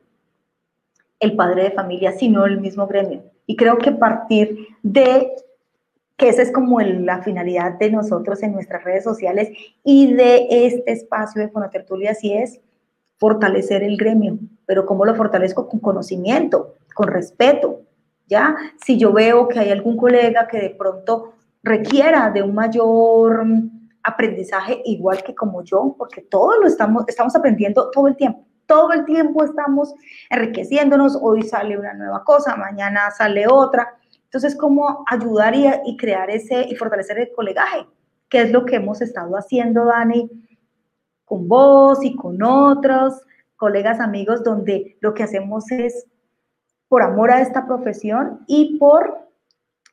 el 1.22 1.38
padre 1.38 1.64
de 1.64 1.72
familia, 1.72 2.12
sino 2.12 2.46
el 2.46 2.60
mismo 2.60 2.86
gremio. 2.86 3.24
Y 3.46 3.56
creo 3.56 3.78
que 3.78 3.94
partir 3.94 4.68
de 4.82 5.32
que 6.18 6.30
esa 6.30 6.42
es 6.42 6.52
como 6.52 6.80
la 6.82 7.22
finalidad 7.22 7.74
de 7.74 7.92
nosotros 7.92 8.44
en 8.44 8.54
nuestras 8.54 8.84
redes 8.84 9.04
sociales 9.04 9.50
y 9.84 10.14
de 10.14 10.48
este 10.50 10.92
espacio 10.92 11.42
de 11.42 11.50
Fonotertulia, 11.50 12.12
así 12.12 12.34
es 12.34 12.60
fortalecer 13.18 13.84
el 13.84 13.98
gremio, 13.98 14.38
pero 14.66 14.86
¿cómo 14.86 15.06
lo 15.06 15.16
fortalezco? 15.16 15.68
Con 15.68 15.80
conocimiento, 15.80 16.76
con 16.94 17.08
respeto, 17.08 17.82
¿ya? 18.28 18.56
Si 18.84 18.98
yo 18.98 19.14
veo 19.14 19.48
que 19.48 19.60
hay 19.60 19.72
algún 19.72 19.98
colega 19.98 20.48
que 20.48 20.60
de 20.60 20.70
pronto 20.72 21.34
requiera 21.64 22.30
de 22.30 22.44
un 22.44 22.54
mayor 22.54 23.46
aprendizaje 24.04 24.82
igual 24.86 25.24
que 25.24 25.34
como 25.34 25.64
yo, 25.64 25.96
porque 25.98 26.22
todos 26.22 26.56
lo 26.62 26.68
estamos, 26.68 27.06
estamos 27.08 27.36
aprendiendo 27.36 27.90
todo 27.92 28.08
el 28.08 28.18
tiempo, 28.18 28.46
todo 28.66 28.92
el 28.92 29.06
tiempo 29.06 29.44
estamos 29.44 29.94
enriqueciéndonos, 30.30 31.18
hoy 31.22 31.44
sale 31.44 31.78
una 31.78 31.94
nueva 31.94 32.24
cosa, 32.24 32.56
mañana 32.56 33.10
sale 33.12 33.48
otra, 33.48 33.98
entonces, 34.34 34.58
¿cómo 34.58 35.06
ayudar 35.06 35.54
y, 35.86 35.96
crear 35.96 36.32
ese 36.32 36.66
y 36.68 36.76
fortalecer 36.76 37.20
el 37.20 37.32
colegaje? 37.34 37.86
¿Qué 38.30 38.42
es 38.42 38.52
lo 38.52 38.66
que 38.66 38.78
hemos 38.78 39.00
estado 39.00 39.38
haciendo, 39.38 39.86
Dani, 39.86 40.28
con 41.24 41.48
vos 41.48 42.04
y 42.04 42.16
con 42.16 42.42
otros 42.42 43.22
colegas, 43.58 44.00
amigos, 44.00 44.44
donde 44.44 44.98
lo 45.02 45.14
que 45.14 45.22
hacemos 45.22 45.72
es 45.72 46.08
por 46.88 47.04
amor 47.04 47.30
a 47.30 47.42
esta 47.42 47.68
profesión 47.68 48.40
y 48.48 48.80
por 48.80 49.20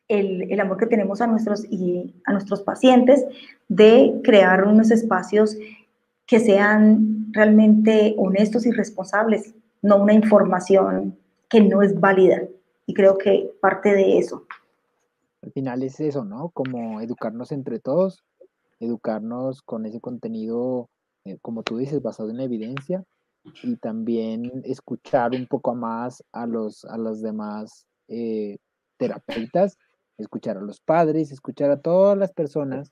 el, 0.09 0.51
el, 0.51 0.59
amor 0.59 0.79
que 0.79 0.87
tenemos 0.87 1.21
a 1.21 1.27
nuestros, 1.27 1.67
y 1.71 2.19
a 2.25 2.33
nuestros 2.33 2.63
pacientes 2.63 3.27
de 3.69 4.23
crear 4.25 4.67
unos 4.67 4.91
espacios 4.91 5.55
que 6.25 6.41
sean 6.41 7.31
realmente 7.33 8.15
honestos 8.17 8.65
y 8.65 8.71
responsables, 8.71 9.55
no 9.83 9.99
una 9.99 10.15
información 10.15 11.19
que 11.51 11.61
no 11.61 11.83
es 11.83 12.01
válida. 12.01 12.41
Y 12.91 12.93
creo 12.93 13.17
que 13.19 13.53
parte 13.61 13.95
de 13.95 14.19
eso. 14.19 14.49
Al 15.43 15.53
final 15.53 15.85
es 15.85 16.01
eso, 16.01 16.25
¿no? 16.25 16.49
Como 16.49 17.01
educarnos 17.01 17.53
entre 17.53 17.79
todos, 17.79 18.25
educarnos 18.81 19.63
con 19.63 19.87
ese 19.87 20.01
contenido, 20.01 20.91
eh, 21.25 21.39
como 21.41 21.63
tú 21.63 21.77
dices, 21.77 22.03
basado 22.03 22.31
en 22.31 22.39
la 22.39 22.43
evidencia 22.43 23.05
y 23.63 23.77
también 23.77 24.63
escuchar 24.65 25.37
un 25.37 25.47
poco 25.47 25.77
más 25.77 26.25
a 26.33 26.49
los, 26.49 26.85
a 26.85 26.99
los 26.99 27.23
demás 27.23 27.87
eh, 28.09 28.59
terapeutas, 28.97 29.79
escuchar 30.19 30.57
a 30.57 30.61
los 30.61 30.81
padres, 30.81 31.31
escuchar 31.31 31.71
a 31.71 31.81
todas 31.81 32.19
las 32.19 32.33
personas 32.33 32.91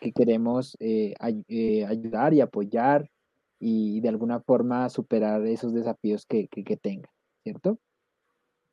que 0.00 0.10
queremos 0.10 0.76
eh, 0.80 1.14
ayudar 1.20 2.34
y 2.34 2.40
apoyar 2.40 3.08
y 3.60 4.00
de 4.00 4.08
alguna 4.08 4.40
forma 4.40 4.88
superar 4.88 5.46
esos 5.46 5.72
desafíos 5.72 6.26
que, 6.26 6.48
que, 6.48 6.64
que 6.64 6.76
tengan, 6.76 7.12
¿cierto? 7.44 7.78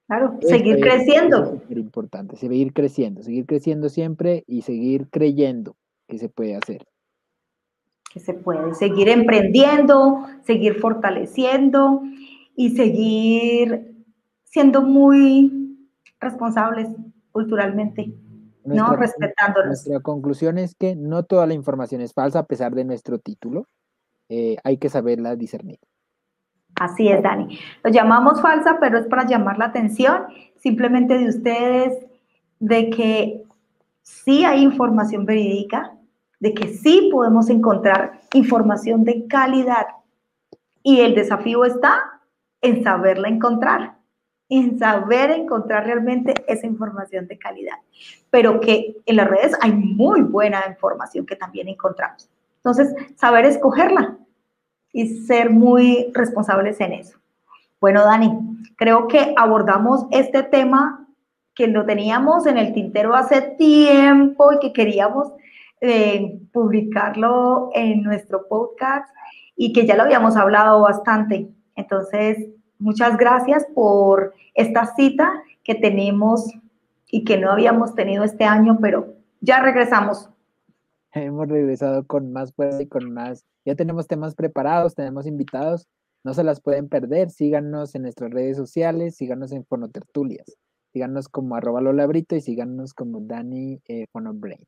Claro, 0.08 0.38
seguir 0.42 0.80
creciendo. 0.80 1.62
Es 1.68 1.78
importante, 1.78 2.36
seguir 2.36 2.74
creciendo, 2.74 3.24
seguir 3.24 3.46
creciendo 3.46 3.90
siempre 3.90 4.44
y 4.46 4.62
seguir 4.62 5.08
creyendo 5.10 5.76
que 6.08 6.20
se 6.20 6.30
puede 6.30 6.56
hacer. 6.56 6.86
Que 8.14 8.20
se 8.20 8.34
puede, 8.34 8.76
seguir 8.76 9.10
emprendiendo, 9.10 10.26
seguir 10.44 10.80
fortaleciendo 10.80 12.04
y 12.56 12.76
seguir 12.76 13.96
siendo 14.44 14.84
muy 14.84 15.90
responsables 16.20 16.88
culturalmente, 17.32 18.14
¿no? 18.64 18.96
Respetándonos. 18.96 19.68
Nuestra 19.68 20.00
conclusión 20.02 20.58
es 20.60 20.76
que 20.76 20.96
no 20.96 21.24
toda 21.24 21.48
la 21.48 21.56
información 21.56 22.02
es 22.02 22.14
falsa 22.14 22.40
a 22.40 22.46
pesar 22.46 22.76
de 22.76 22.86
nuestro 22.86 23.18
título. 23.18 23.68
Eh, 24.30 24.58
hay 24.64 24.78
que 24.78 24.90
saberla 24.90 25.36
discernir. 25.36 25.80
Así 26.80 27.08
es, 27.08 27.24
Dani. 27.24 27.60
Lo 27.84 27.90
llamamos 27.90 28.42
falsa, 28.42 28.78
pero 28.80 28.98
es 28.98 29.08
para 29.08 29.26
llamar 29.26 29.58
la 29.58 29.66
atención 29.66 30.26
simplemente 30.58 31.18
de 31.18 31.30
ustedes 31.30 32.06
de 32.60 32.90
que 32.90 33.44
sí 34.02 34.44
hay 34.44 34.64
información 34.64 35.26
verídica, 35.26 35.94
de 36.40 36.54
que 36.54 36.68
sí 36.68 37.10
podemos 37.12 37.50
encontrar 37.50 38.20
información 38.34 39.04
de 39.04 39.26
calidad. 39.28 39.88
Y 40.84 41.00
el 41.00 41.16
desafío 41.16 41.66
está 41.66 42.22
en 42.62 42.84
saberla 42.84 43.30
encontrar, 43.30 43.98
en 44.50 44.78
saber 44.78 45.32
encontrar 45.32 45.86
realmente 45.86 46.34
esa 46.48 46.68
información 46.68 47.28
de 47.28 47.38
calidad. 47.38 47.78
Pero 48.30 48.60
que 48.60 48.98
en 49.06 49.16
las 49.16 49.30
redes 49.30 49.54
hay 49.62 49.72
muy 49.72 50.22
buena 50.22 50.64
información 50.68 51.26
que 51.26 51.36
también 51.36 51.68
encontramos. 51.70 52.30
Entonces, 52.58 52.94
saber 53.16 53.46
escogerla, 53.46 54.18
y 54.96 55.10
ser 55.26 55.50
muy 55.50 56.10
responsables 56.14 56.80
en 56.80 56.94
eso. 56.94 57.18
Bueno, 57.82 58.06
Dani, 58.06 58.32
creo 58.78 59.10
que 59.10 59.34
abordamos 59.36 60.06
este 60.10 60.42
tema 60.42 61.06
que 61.54 61.68
lo 61.68 61.86
teníamos 61.86 62.48
en 62.48 62.58
el 62.58 62.74
tintero 62.74 63.14
hace 63.14 63.42
tiempo 63.42 64.54
y 64.54 64.60
que 64.60 64.72
queríamos 64.72 65.34
eh, 65.82 66.40
publicarlo 66.54 67.72
en 67.74 68.04
nuestro 68.04 68.48
podcast 68.48 69.14
y 69.58 69.74
que 69.74 69.86
ya 69.86 69.98
lo 69.98 70.04
habíamos 70.04 70.38
hablado 70.38 70.80
bastante. 70.80 71.50
Entonces, 71.76 72.38
muchas 72.80 73.18
gracias 73.18 73.68
por 73.76 74.34
esta 74.54 74.86
cita 74.96 75.44
que 75.66 75.76
tenemos 75.76 76.54
y 77.12 77.26
que 77.26 77.38
no 77.38 77.52
habíamos 77.52 77.96
tenido 77.96 78.24
este 78.24 78.46
año, 78.46 78.78
pero 78.82 79.14
ya 79.42 79.60
regresamos. 79.60 80.30
Hemos 81.16 81.48
regresado 81.48 82.06
con 82.06 82.34
más 82.34 82.54
fuerza 82.54 82.82
y 82.82 82.88
con 82.88 83.14
más 83.14 83.46
ya 83.66 83.76
tenemos 83.76 84.08
temas 84.08 84.36
preparados, 84.36 84.96
tenemos 84.96 85.26
invitados, 85.26 85.88
no 86.24 86.34
se 86.34 86.44
las 86.44 86.62
pueden 86.62 86.88
perder. 86.88 87.30
Síganos 87.30 87.96
en 87.96 88.04
nuestras 88.04 88.32
redes 88.32 88.58
sociales, 88.58 89.16
síganos 89.16 89.52
en 89.54 89.66
Fonotertulias, 89.66 90.58
síganos 90.94 91.30
como 91.30 91.56
arroba 91.56 91.82
Lolabrito 91.82 92.36
y 92.36 92.42
síganos 92.42 92.94
como 92.94 93.22
Dani 93.22 93.80
eh, 93.88 94.06
Fonobrain. 94.12 94.60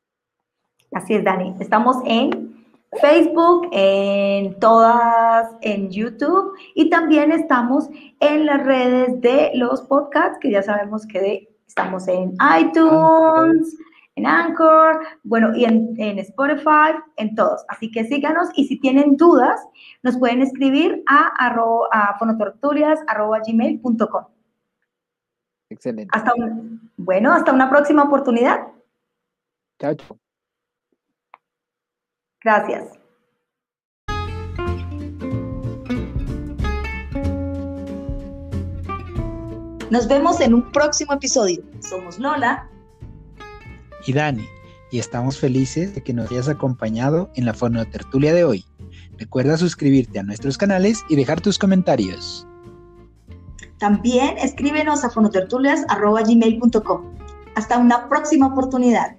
Así 0.94 1.16
es, 1.16 1.24
Dani. 1.24 1.54
Estamos 1.60 1.98
en 2.06 2.66
Facebook, 3.02 3.68
en 3.74 4.58
todas, 4.60 5.54
en 5.62 5.90
YouTube 5.90 6.54
y 6.74 6.90
también 6.90 7.32
estamos 7.34 7.90
en 8.20 8.46
las 8.46 8.66
redes 8.66 9.20
de 9.22 9.52
los 9.54 9.82
podcasts, 9.82 10.40
que 10.42 10.52
ya 10.52 10.64
sabemos 10.64 11.06
que 11.06 11.50
estamos 11.68 12.08
en 12.08 12.34
iTunes 12.60 13.78
en 14.18 14.26
Anchor, 14.26 15.00
bueno, 15.24 15.56
y 15.56 15.64
en, 15.66 16.20
Spotify, 16.20 16.94
en 17.18 17.36
todos. 17.36 17.64
Así 17.70 17.92
que 17.92 18.04
síganos 18.06 18.50
y 18.56 18.68
si 18.68 18.80
tienen 18.80 19.16
dudas, 19.16 19.62
nos 20.02 20.18
pueden 20.18 20.42
escribir 20.42 21.04
a, 21.08 21.32
a 21.38 22.18
fonotorturias.gmail.com. 22.18 24.26
Excelente. 25.70 26.10
Hasta 26.18 26.34
bueno, 26.98 27.32
hasta 27.32 27.54
una 27.54 27.70
próxima 27.70 28.06
oportunidad. 28.06 28.70
Chao, 29.80 29.94
chao. 29.94 30.18
Gracias. 32.44 32.98
Nos 39.92 40.08
vemos 40.08 40.42
en 40.42 40.56
un 40.56 40.72
próximo 40.72 41.14
episodio. 41.14 41.62
Somos 41.82 42.18
Lola 42.18 42.68
y 44.08 44.14
Dani, 44.14 44.48
y 44.90 45.00
estamos 45.00 45.38
felices 45.38 45.94
de 45.94 46.02
que 46.02 46.14
nos 46.14 46.32
hayas 46.32 46.48
acompañado 46.48 47.30
en 47.36 47.46
la 47.46 47.54
fonotertulia 47.54 48.34
de 48.34 48.46
hoy. 48.46 48.66
Recuerda 49.18 49.58
suscribirte 49.58 50.20
a 50.20 50.24
nuestros 50.24 50.58
canales 50.58 51.04
y 51.10 51.18
dejar 51.18 51.42
tus 51.42 51.60
comentarios. 51.60 52.48
También 53.80 54.38
escríbenos 54.38 55.04
a 55.04 55.10
fonotertulias.gmail.com. 55.10 57.02
Hasta 57.56 57.78
una 57.78 58.08
próxima 58.08 58.48
oportunidad. 58.48 59.17